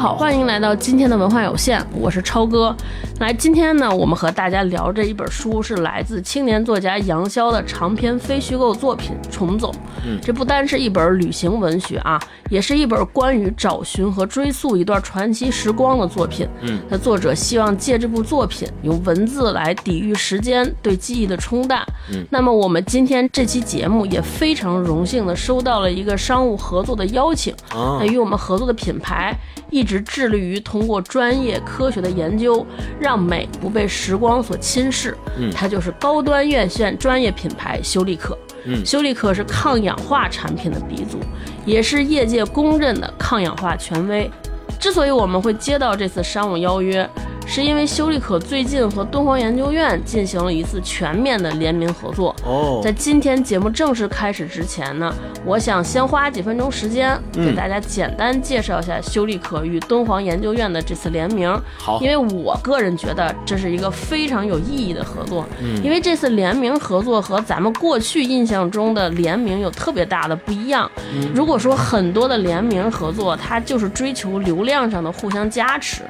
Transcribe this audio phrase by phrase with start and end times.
[0.00, 2.74] 好，欢迎来到今天的文化有限，我是超哥。
[3.18, 9.70] 来，今天呢，我们和大家聊这一本书，是来自青年作家杨潇的长篇非虚构作品《重走》。
[10.04, 12.20] 嗯，这不单是一本旅行文学啊，
[12.50, 16.48] 也是一本关于找寻和追溯一段传奇时光的作品。
[16.62, 21.84] 嗯，那作者希望借这部作品，用文字来抵御时间对记忆的冲淡。
[22.12, 27.52] 嗯，那么我们今天这期节目也非常荣幸的收到了一个商务合作的邀请。
[27.70, 29.36] 啊那与我们合作的品牌
[29.70, 32.64] 一直致力于通过专业科学的研究，
[32.98, 35.14] 让美不被时光所侵蚀。
[35.38, 38.36] 嗯它就是高端院线专业品牌修丽可。
[38.84, 41.18] 修丽可是抗氧化产品的鼻祖，
[41.64, 44.30] 也是业界公认的抗氧化权威。
[44.78, 47.08] 之所以我们会接到这次商务邀约，
[47.46, 52.34] 是因为修丽可最近和敦煌研究院进行了一次全面的联名合作。
[52.44, 55.12] 哦在，今天节目正式开始之前呢，
[55.44, 61.50] 我想先花几分钟时间嗯给大家简单介绍一下修丽可与敦煌研究院的这次联名。
[61.78, 65.44] 好因，为我个人觉得这是一个非常有意义的合作。
[65.60, 70.90] 嗯因为这次联名合作和咱们过去印象中的联名有特别大的不一样。
[71.12, 76.02] 嗯如果说很多的联名合作，它就是追求流量上的互相加持，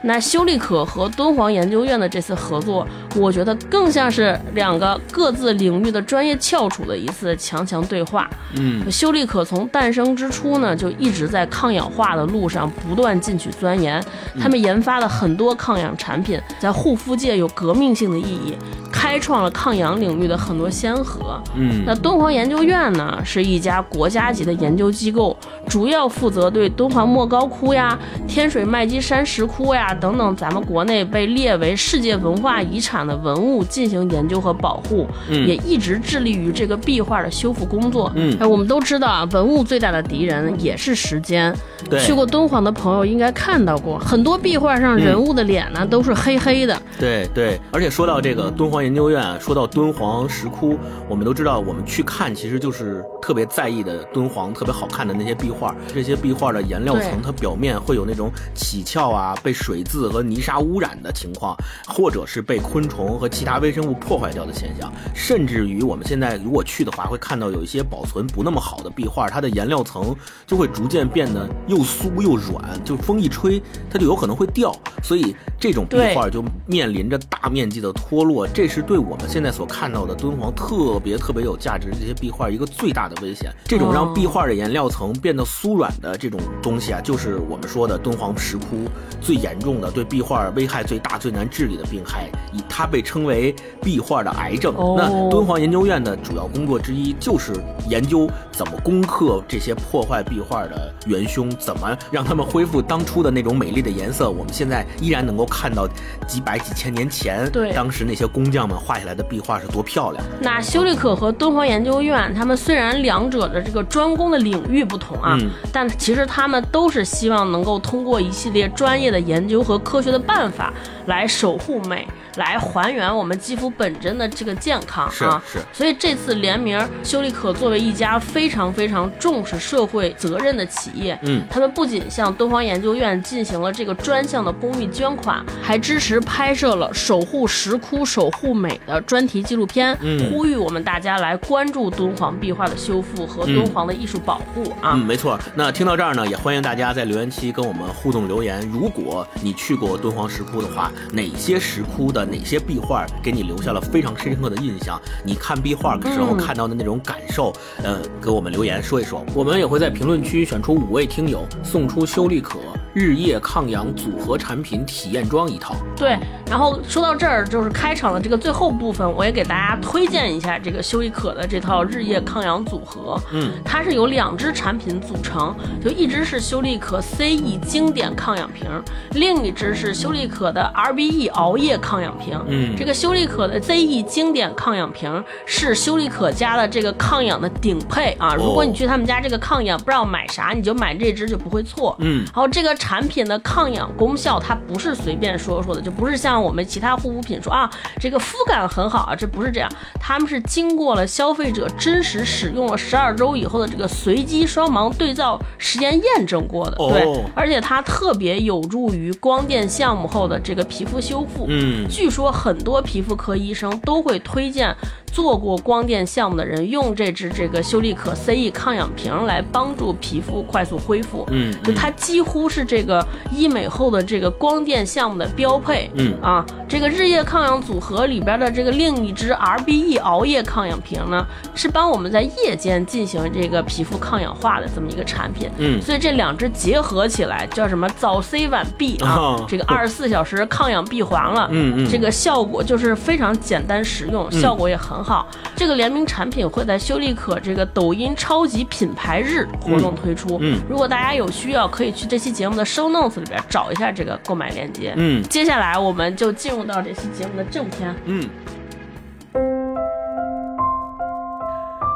[0.00, 8.28] 那修丽可和敦煌研究院的这次合作，我觉得更像是两个各自领域的专业翘楚的一次强强对话。
[8.54, 14.02] 嗯修丽可从诞生之初呢，就一直在抗氧化的路上不断进取钻研。
[14.40, 18.56] 他们研发了很多抗氧产品，在护肤界有革命性的意义，
[18.92, 21.42] 开创了抗氧领域的很多先河。
[21.54, 25.36] 嗯那敦煌研究院呢，是一家国家级的研究机构，
[25.68, 38.10] 主要负责对敦煌莫高窟呀、天水麦积山石窟呀等等咱们国内被列为世界文化遗产的文物进行研究和保护，嗯也一直致力于这个壁画的修复工作。
[38.14, 41.54] 嗯哎，我们都知道啊，文物最大的敌人也是时间。
[41.88, 46.80] 对去过敦煌的朋友应该看到过，很多壁画上人物的脸呢、都是黑黑的。
[46.98, 50.76] 对对，而且说到这个敦煌研究院，说到敦煌石窟，
[51.08, 55.74] 我们都知道，我们去看其实就是特别在意的敦煌特别好看的那些壁画。
[55.94, 61.56] 这些壁画的颜料层，它表面会有那种起翘啊、被水渍和泥沙污染的情况，
[61.86, 64.92] 或者是被昆虫和其他微生物破坏掉的现象。
[65.14, 70.14] 甚至于我们现在如果去的话，会看到有一些保存不那么好的壁画，它的颜料层
[70.46, 74.74] 就会逐渐变得又酥又软，就风一吹，它就有可能会掉。
[75.02, 83.52] 所以这种壁画就面临着大面积的脱落，这是对我们现在所看到的敦煌特别特别有价值的这些壁画一个最大的危险。
[83.64, 88.84] 这种让壁画的颜料层变得酥软的这种东西啊，就是我们说的敦煌石窟
[89.20, 94.74] 最严重的、对壁画危害最大、最难治理的病害，以它被称为壁画的癌症。
[94.76, 97.52] 哦那敦煌研究院的主要工作之一就是
[97.88, 104.30] 研究怎么攻克这些破坏壁画的元凶，怎么让他们恢复当初的那种美丽的颜色。
[104.30, 105.86] 我们现在依然能够看到
[106.26, 110.24] 几百几千年前，对当时那些工匠们画下来的壁画是多漂亮。
[110.40, 120.72] 那修丽可和敦煌研究院，他们虽然两者的这个专攻的领域不同啊，嗯但其实他们都是希望能够通过一系列专业的研究和科学的办法
[121.04, 125.42] 来守护美，来还原我们肌肤本真的这个健康是啊。
[125.46, 144.92] 是所以这次联名，修丽可作为一家非常非常重视社会责任的企业，嗯他们不仅向敦煌研究院进行了这个专项的公益捐款，还支持拍摄了守护石窟、守护美的专题纪录片，嗯呼吁我们大家来关注敦煌壁画的修复和敦煌的艺术保护啊。
[144.94, 145.38] 嗯，没错。
[145.54, 148.60] 那听到这儿呢，也欢迎大家在留言区跟我们互动留言。
[148.70, 155.00] 如果你去过敦煌石窟的话，哪些石窟的哪些壁画给你留下了非常深刻的印象？
[155.24, 157.52] 你看壁画的时候嗯看到的那种感受，
[157.82, 159.24] 呃，给我们留言说一说。
[159.34, 162.58] 我们也会在评论区选出五位听友，送出修丽可
[162.94, 165.76] 日夜抗氧组合产品体验装一套。
[165.96, 173.20] 对，然后说到这儿，就是开场的这个最后部分，我也给大家推荐一下这个修丽可的这套日夜抗氧组合。
[173.32, 175.54] 嗯，它是由两支产品组成，
[175.84, 178.66] 就一支是修丽可 CE 经典抗氧瓶，
[179.12, 182.40] 另一支是修丽可的 RBE 熬夜抗氧瓶。
[182.48, 188.25] 嗯这个修丽可的 CE 经典抗氧瓶是修丽可家的这个抗氧的顶配啊。
[188.34, 191.94] 如果你去他们家这个抗氧不知道买啥，你就买这支就不会错。
[192.00, 197.70] 嗯然后这个产品的抗氧功效，它不是随便说说的，就不是像我们其他护肤品说啊，
[198.00, 199.70] 这个肤感很好啊，这不是这样，
[200.00, 211.46] 他们是经过了消费者真实使用了十二周以后的这个随机双盲对照实验验证过的，哦对，而且它特别有助于光电项目后的这个皮肤修复。
[211.48, 214.74] 嗯据说很多皮肤科医生都会推荐
[215.16, 221.26] 做过光电项目的人用这支这个修丽可 CE 抗氧瓶来帮助皮肤快速恢复。
[221.30, 223.02] 嗯，就它几乎是这个
[223.32, 225.90] 医美后的这个光电项目的标配。
[225.94, 235.48] 嗯啊，这个日夜抗氧组合里边的这个另一支 RBE 熬夜抗氧瓶呢，是帮我们在夜间进行这个皮肤抗氧化的这么一个产品。
[235.56, 241.48] 嗯所以这两支结合起来叫什么早 C 晚 B 啊，哦这个二十四小时抗氧闭环了。
[241.50, 245.05] 嗯嗯这个效果就是非常简单实用，效果也很好。
[245.54, 250.38] 这个联名产品会在修丽可这个抖音超级品牌日活动推出。
[250.40, 254.92] 嗯如果大家有需要，可以去这期节目的 show notes 里边找一下这个购买链接。
[254.96, 257.94] 嗯接下来我们就进入到这期节目的正片。
[258.04, 258.28] 嗯。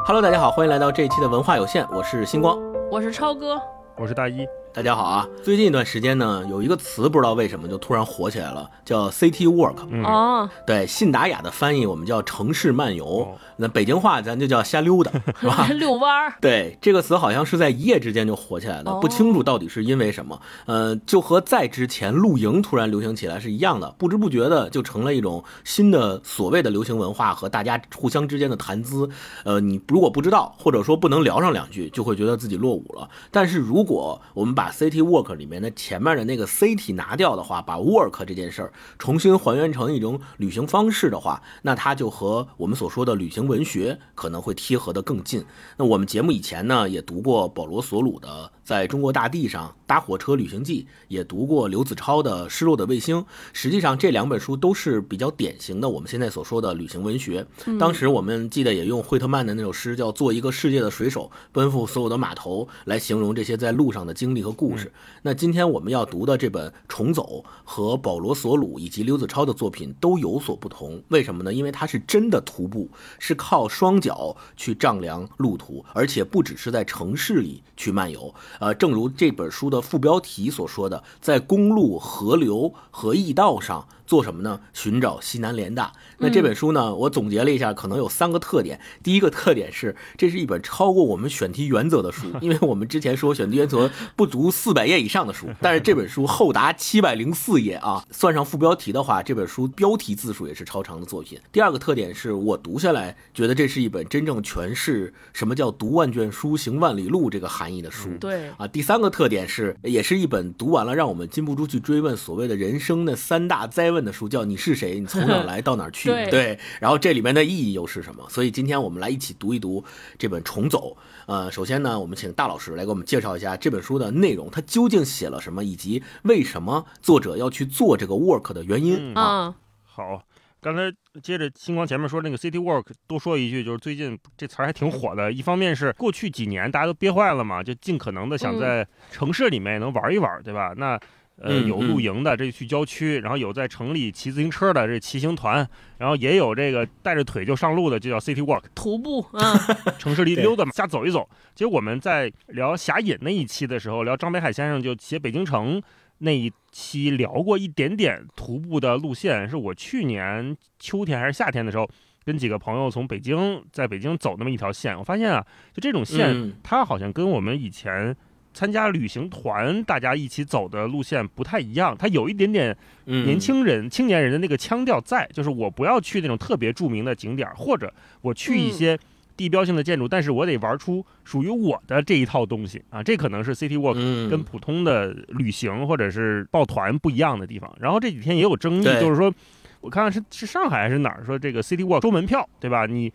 [0.07, 2.57] Hello，大家好，欢迎来到这一期的文化有限，我是星光。
[2.91, 3.61] 我是超哥，
[3.97, 5.27] 我是大一，大家好啊！
[5.43, 9.75] 最近一段时间呢，有一个词不知道为什么就突然火起来了，叫 City Walk。
[9.89, 15.67] 嗯哦，对，信达雅的翻译我们叫城市漫游哦，那北京话咱就叫瞎溜达， 是吧？
[15.73, 16.33] 遛弯儿。
[16.39, 20.41] 对，这个词好像是在一夜之间就火起来的，哦不清楚到底是因为什么。
[20.67, 29.09] 呃，就和在之前露营突然流行起来是一样的，不知不觉的就成了一种新的所谓的流行文化和大家互相之间的谈资。
[29.43, 33.09] 呃，你如果不知道，或者说不能聊上两句，就会觉得自己落伍了。
[33.29, 45.43] 但是如果我们把把 City Work 里面的前面的那个 City 拿掉的话，把 Work 这件事儿重新还原成一种旅行方式的话，那它就和我们所说的旅行文学可能会贴合的更近。
[45.77, 53.17] 那我们节目以前呢也读过保罗·索鲁的《在中国大地上搭火车旅行记》，也读过刘子超的《失落的卫星》。
[53.51, 57.45] 实际上这两本书都是比较典型的我们现在所说的旅行文学。
[57.77, 64.89] 当时我们记得也用惠特曼的那首诗叫“做一个世界的水手，奔赴所有的码头”来形容这些在路上的经历和故事。
[65.21, 71.03] 那今天我们要读的这本《重走》和保罗·索鲁以及刘子超的作品都有所不同。
[71.09, 71.53] 为什么呢？
[71.53, 72.89] 因为它是真的徒步，
[73.19, 78.33] 是靠双脚去丈量路途，而且不只是在城市里去漫游。
[78.61, 83.87] 呃，正如这本书的副标题所说的，在公路、河流和驿道上。
[84.11, 84.59] 做什么呢？
[84.73, 85.93] 寻找西南联大。
[86.17, 88.77] 那这本书呢，我总结了一下，可能有三个特点。
[89.01, 101.39] 第一个特点是，这是一本超过我们选题原则的书，因为我们之前说选题原则不足四百页以上的书，但是这本书厚达七百零四页啊，算上副标题的话，这本书标题字数也是超长的作品。
[101.53, 108.09] 第二个特点是我读下来觉得这是一本真正诠释什么叫读万卷书行万里路这个含义的书。
[108.19, 116.09] 对，啊，第三个特点是，也是一本读完了让我们禁不住去追问所谓的人生的三大灾问的书，叫你是谁，你从哪儿来到哪儿去？
[116.29, 118.27] 对然后这里面的意义又是什么？
[118.29, 119.83] 所以今天我们来一起读一读
[120.17, 120.95] 这本《重走》。
[121.27, 129.21] 呃，首先呢，我们请大老师来给我们介绍一下这本书的内容，它究竟写了什么，以及为什么作者要去做这个 work 的原因啊。
[129.21, 130.23] 啊，好。
[130.63, 130.93] 刚才
[131.23, 135.31] 接着星光前面说那个 city work，多说一句，就是最近这词儿还挺火的。
[135.31, 140.71] 一方面是过去几年大家都憋坏了嘛，就尽可能的想在城市里面能玩一玩，对吧？
[140.77, 140.99] 那
[141.41, 145.65] 呃嗯有露营的，这去郊区；然后有在城里骑自行车的，这骑行团；
[145.97, 149.57] 然后也有这个带着腿就上路的，就叫 City Walk，徒步啊，
[149.97, 151.27] 城市里溜达嘛，瞎走一走。
[151.55, 155.81] 其实我们在聊侠隐那一期的时候，聊张北海先生就写北京城
[156.19, 161.89] 那一期聊过一点点徒步的路线，是我去年秋天还是夏天的时候，
[162.23, 166.53] 跟几个朋友从北京在北京走那么一条线，我发现啊，就这种线，嗯。
[166.61, 168.15] 它好像跟我们以前。
[168.53, 172.75] 参加旅行团，大家一起走的路线不太一样，它有一点点
[173.05, 178.99] 嗯，年轻人、青年人的那个腔调在，就是我不要去那种特别著名的景点儿，或者我去一嗯些
[179.37, 187.73] 地标性的建筑，但是我得玩出属于我的这一套东西啊，这可能是 City Walk 嗯跟普通的旅行或者是抱团不一样的地方。
[187.79, 189.33] 然后这几天也有争议，就是说。
[189.81, 192.85] 我看看是是上海还是哪儿说这个 City Walk 收门票，对吧？
[192.85, 193.11] 你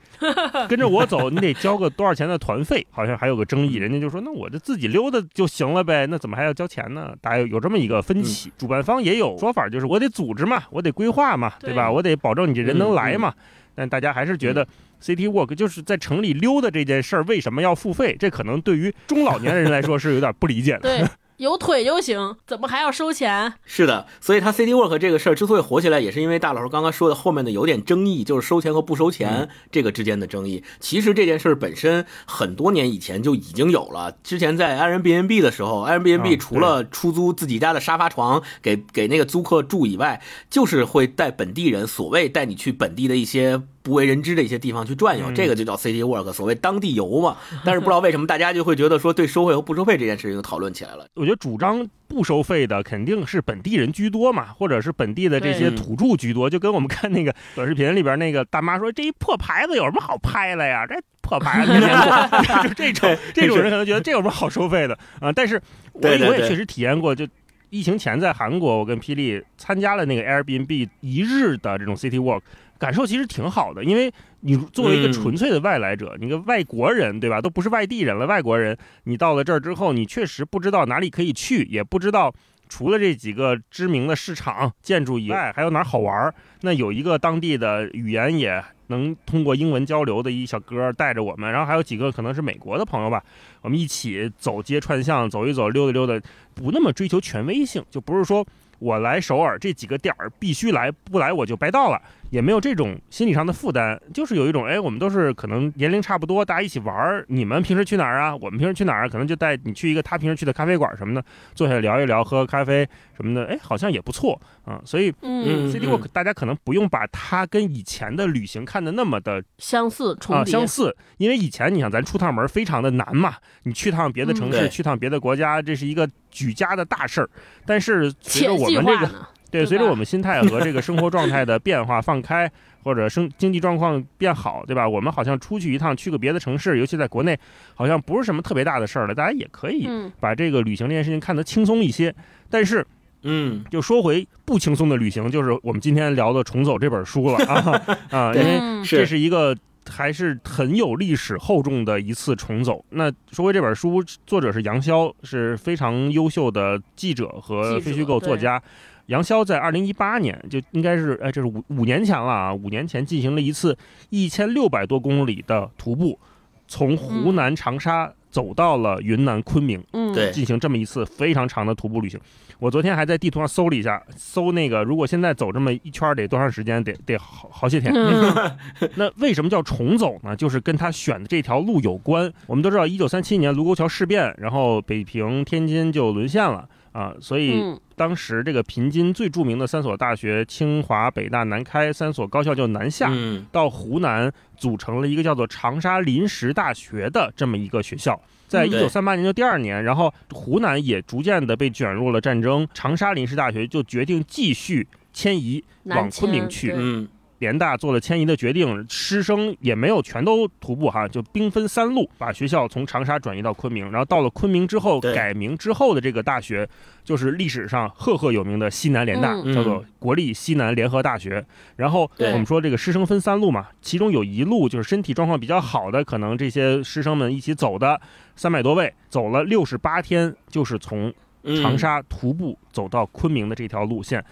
[0.68, 2.86] 跟着我走，你得交个多少钱的团费？
[2.90, 7.14] 好像还有个争议，人家就说那我就自己溜达就行了呗，那怎么还要交钱呢？
[7.20, 8.52] 大家有有这么一个分歧。
[8.58, 11.86] 主办方也有说法，就是我得组织嘛，我得规划嘛，对吧？
[11.86, 13.32] 对我得保证你这人能来嘛。
[13.74, 14.66] 但大家还是觉得
[15.02, 18.16] City Walk 就是在城里溜达这件事儿，为什么要付费？
[18.18, 20.80] 这可能对于中老年人来说是有点不理解的。
[20.80, 21.04] 对，
[21.38, 23.54] 有腿就行，怎么还要收钱？
[23.64, 30.64] 是的，所以他 City Walk 这个事儿之所以火起来，也是因为大老师刚刚说的后面的有点争议，就是收钱和不收钱这个之间的争议。
[30.80, 34.16] 其实这件事儿本身很多年以前就已经有了。
[34.22, 43.62] 之前在 Airbnb 的时候，Airbnb 啊除了出租自己家的沙发床给给那个租客住以外，就是会带本地人，所谓带你去本地的一些。
[43.86, 47.36] 不为人知的一些地方去转悠，嗯这个就叫 city walk，所谓当地游嘛。
[47.64, 51.06] 但是不知道为什么大家就会觉得说对收费和不收费这件事情就讨论起来了。
[51.14, 60.84] 我觉得主张不收费的肯定是本地人居多嘛，或者是本地的这些土著居多，就跟我们看那个 短视频里边那个大妈说：“这一破牌子有什么好拍的呀？
[60.84, 62.66] 这破牌子天天过。
[62.66, 65.30] ”就这种这种人可能觉得这有什么好收费的啊？
[65.32, 65.62] 但是
[65.92, 67.24] 我我也确实体验过，就
[67.70, 72.40] 疫情前在韩国，我跟霹雳参加了那个 Airbnb 一日的这种 City Walk，
[72.78, 82.34] 感受其实挺好的，因为你作为一个嗯纯粹的外来者，你个外国人对吧，都不是外地人了，外国人，你到了这儿之后，你确实不知道哪里可以去，也不知道。
[82.68, 86.34] 除了这几个知名的市场建筑以外，还有哪儿好玩儿？
[86.62, 93.22] 那有一个当地的语言也能通过英文交流的一小哥带着我们，然后还有几个可能是美国的朋友吧，
[93.62, 98.44] 我们一起走街串巷，走一走，溜达溜达，不那么追求权威性，就不是说
[98.80, 107.24] 我来首尔这几个点儿必须来，不来我就白到了，也没有这种心理上的负担，就是有一种哎，我们都是可能年龄差不多，大家一起玩儿。
[107.28, 108.34] 你们平时去哪儿啊？
[108.36, 109.08] 我们平时去哪儿？
[109.08, 114.80] 可能就带你去一个他平时去的咖啡馆什么的，坐下来聊一聊，喝喝咖啡什么的，哎，好像也不错啊。
[114.84, 127.30] 所以嗯，City Walk 大家可能不用把它跟以前的旅行看的那么的相似重啊，叠，相似，因为以前你想咱出趟门非常的难嘛，你去趟别的城市，嗯去趟别的国家，这是一个举家的大事儿。
[127.64, 129.10] 但是随着我们这个
[129.50, 132.50] 对，随着我们心态和这个生活状态的变化放开，
[132.82, 134.88] 或者生经济状况变好，对吧？
[134.88, 137.38] 我们好像出去一趟，去个别的城市，尤其在国内，
[137.74, 139.14] 好像不是什么特别大的事儿了。
[139.14, 142.14] 大家也可以嗯把这个旅行这件事情看得轻松一些。
[142.50, 142.86] 但是
[143.22, 149.56] 嗯，就说回不轻松的旅行，就是我们今天聊的《重走》这本书了啊 啊，因为嗯这是一个
[149.88, 152.84] 还是很有历史厚重的一次重走。
[152.90, 158.62] 那说回这本书，作者是杨潇，是非常优秀的记者和非虚构作家。
[159.06, 162.54] 杨潇在二零一八年就应该是，哎，这是五五年前了啊！
[162.54, 163.76] 五年前进行了一次
[164.10, 166.18] 一千六百多公里的徒步，
[166.66, 172.20] 从湖南长沙走到了云南昆明，嗯，对进行这么一次非常长的徒步旅行。
[172.58, 176.82] 我昨天还在地图上搜了一下，搜那个如果现在走这么一圈得多长时间？
[176.82, 177.92] 得得好好些天。
[177.94, 178.56] 嗯
[178.96, 180.34] 那为什么叫重走呢？
[180.34, 182.32] 就是跟他选的这条路有关。
[182.46, 193.08] 我们都知道，一九三七年卢沟桥事变，然后北平、天津就沦陷了啊，所以嗯当时这个平津最著名的三所大学——清华、北大、南开三所高校就南下。
[193.10, 198.18] 嗯到湖南组成了一个叫做长沙临时大学的这么一个学校。
[198.48, 206.72] 在一嗯九三八年的第二年，然后湖南也逐渐的被卷入了战争，长沙临时大学就决定继续迁移往昆明去。
[206.74, 207.06] 嗯
[207.38, 216.68] 联大做了迁移的决定，师生也没有全都徒步哈，就兵分三路，把学校从长沙转移到昆明，然后到了昆明之后，改名之后的这个大学，
[217.04, 221.44] 就是历史上赫赫有名的西南联大，嗯叫做国立西南联合大学。
[221.76, 228.00] 然后我们说这个师生分三路嘛，其中有一路就是身体状况比较好的，可能这些师生们一起走的，
[228.34, 231.12] 三百多位，走了六十八天，就是从
[231.48, 234.24] 嗯，长沙徒步走到昆明的这条路线，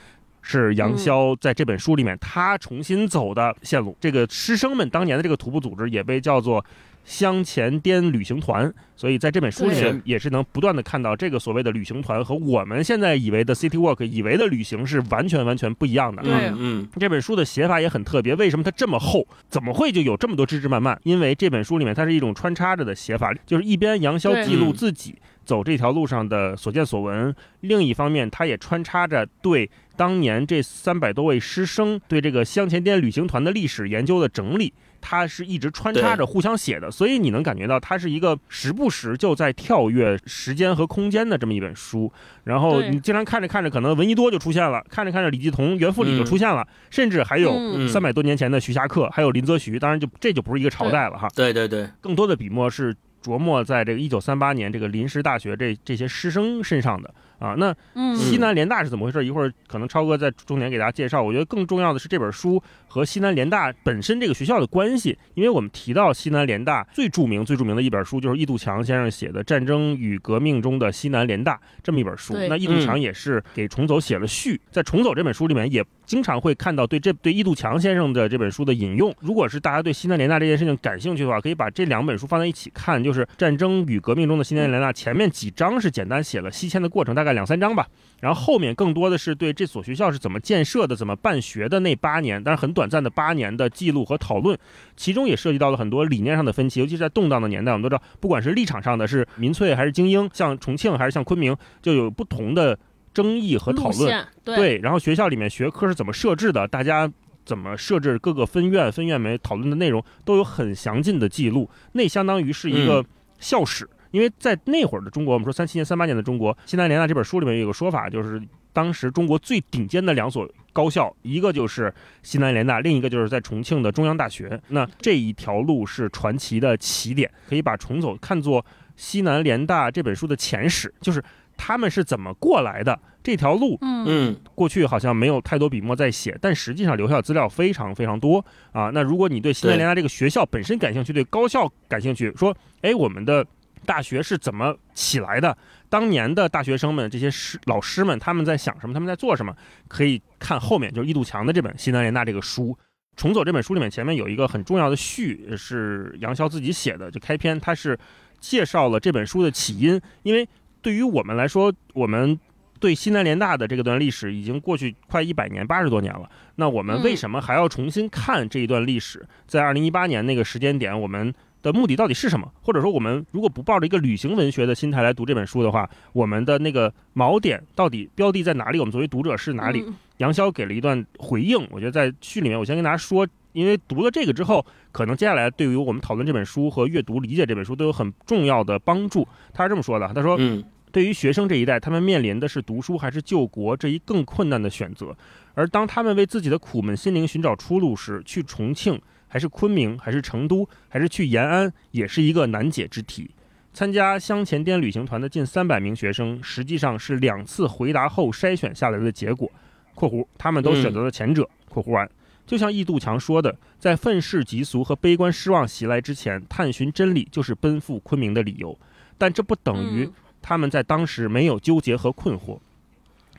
[0.47, 3.97] 是嗯杨潇在这本书里面他重新走的线路。
[3.99, 6.65] 这个师生们当年的这个徒步组织也被叫做
[7.05, 16.23] 湘黔滇旅行团，所以在这本书里面也是能不断的看到这个所谓的旅行团和我们现在以为的 City Walk 以为的旅行是完全完全不一样的。
[16.23, 19.27] 对嗯嗯这本书的写法也很特别，为什么它这么厚？
[19.51, 20.99] 怎么会就有这么多枝枝蔓蔓？
[21.03, 34.73] 因为这本书里面它是一种穿插着的写法，就是一边杨潇记录嗯自己走这条路上的所见所闻，另一方面它也穿插着对当年这三百多位师生对这个香前滇旅行团的历史研究的整理。
[35.07, 42.11] 它是一直穿插着互相写的，所以你能感觉到它是一个时不时就在跳跃时间和空间的这么一本书。
[42.45, 51.29] 然后你经常看着看着，可能闻一多就出现了，看着看着李继同、袁复礼就出现了，甚至还有三百多年前的徐霞客，还有林则徐，当然就这就不是一个朝代了哈。
[51.37, 57.55] 对对对，更多的笔墨是琢磨在这个一九三八年这个临时大学这这些师生身上的啊。
[57.59, 59.25] 那嗯西南联大是怎么回事？
[59.25, 61.23] 一会儿可能超哥在重点给大家介绍。
[61.23, 72.35] 我觉得更重要的是这本书和西南联大本身这个学校的关系，因为我们提到西南联大最著名、最著名的一本书就是易度强先生写的《战争与革命中的西南联大》这么一本书。
[72.49, 79.15] 那易度强也是给重走写了序，在重走这本书里面也经常会看到对这对易度强先生的这本书的引用。
[79.21, 87.87] 如果是大家对西南联大这件事情感兴趣的话，可以把这两本书放在一起看，就是《战争与革命中的西南联大》前面几章是简单写了西迁的过程，大概两三章吧。
[88.21, 94.59] 然后后面更多的是对这所学校是怎么建设的、怎么办学的那八年，但是很短暂的八年的记录和讨论，
[94.97, 102.79] 其中也涉及到了很多理念上的分歧，尤其是在动荡的年代，我们都知道，不管是立场上的是民粹还是精英，像重庆还是像昆明，就有不同的
[103.13, 103.99] 争议和讨论。
[103.99, 107.11] 路线对对，然后学校里面学科是怎么设置的，大家
[107.45, 113.05] 怎么设置各个分院，分院没讨论的内容都有很详尽的记录，那相当于是一个
[113.39, 113.87] 校史。
[114.15, 118.41] 因为在那会儿的中国，我们说三七年、三八年的中国，西南联大这本书里面有个说法，就是
[118.73, 121.93] 当时中国最顶尖的两所高校，一个就是
[122.23, 124.61] 西南联大，另一个就是在重庆的中央大学。
[124.69, 131.21] 那这一条路是传奇的起点，可以把重走看作西南联大这本书的前史，就是
[131.57, 133.77] 他们是怎么过来的这条路。
[133.81, 138.93] 嗯嗯过去好像没有太多笔墨在写，但实际上留下的资料非常非常多啊。
[138.95, 143.45] 那如果你对西南联大这个学校本身感兴趣，对高校感兴趣，说，哎，我们的
[143.85, 145.57] 大学是怎么起来的？
[145.89, 148.93] 当年的大学生们，这些师老师们，他们在想什么？
[148.93, 149.55] 他们在做什么？
[149.87, 152.77] 可以看后面，就是易度强的这本《西南联大》这个书。
[153.17, 157.97] 重走这本书里面，前面有一个很重要的序，是杨潇自己写的，就开篇，他是
[158.41, 160.01] 介绍了这本书的起因。
[160.25, 160.49] 因为
[160.83, 162.37] 对于我们来说，我们
[162.81, 166.29] 对西南联大的这个段历史已经过去快一百年，八十多年了。
[166.57, 169.25] 那我们为什么还要重新看这一段历史？
[169.47, 171.33] 在二零一八年那个时间点，我们
[171.65, 172.49] 的目的到底是什么？
[172.63, 178.79] 或者说，我们如果不抱着一个旅行文学的心态来读这本书的话，我们的那个锚点到底标的在哪里？
[178.79, 179.83] 我们作为读者是哪里？
[179.85, 189.27] 嗯杨潇给了一段回应，我觉得在序里面，我先跟大家说，因为读了这个之后，可能接下来对于我们讨论这本书和阅读理解这本书都有很重要的帮助。
[189.53, 195.17] 他是这么说的，他说，嗯对于学生这一代，他们面临的是读书还是救国这一更困难的选择。
[195.55, 198.97] 而当他们为自己的苦闷心灵寻找出路时，去重庆
[199.35, 203.29] 还是昆明，还是成都，还是去延安，也是一个难解之题。
[203.73, 209.51] 参加香前滇旅行团的近三百名学生，实际上是两次回答后筛选下来的结果。
[209.93, 211.51] （括弧他们都选择了前者。
[211.69, 212.09] ）（括弧完）
[212.47, 218.79] 就像易度强说的，在愤世嫉俗和悲观失望袭来之前，探寻真理就是奔赴昆明的理由。
[219.19, 222.61] 但这不等于嗯他们在当时没有纠结和困惑。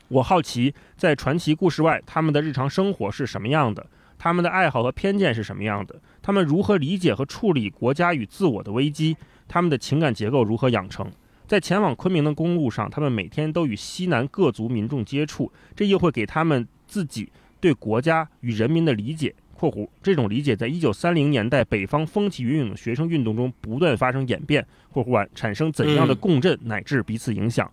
[0.10, 3.88] 我好奇，在传奇故事外，他们的日常生活是什么样的？
[4.25, 6.01] 他们的爱好和偏见是什么样的？
[6.20, 9.15] 他们如何理解和处理国家与自我的危机？
[9.48, 11.08] 他们的情感结构如何养成？
[11.46, 27.72] 在前往昆明的公路上，他们每天都与西南各族民众接触，这又会给他们自己对国家与人民的理解（括弧这种理解在一九三零年代北方风起云涌的学生运动中不断发生演变）（括弧完产生怎样的嗯共振乃至彼此影响）。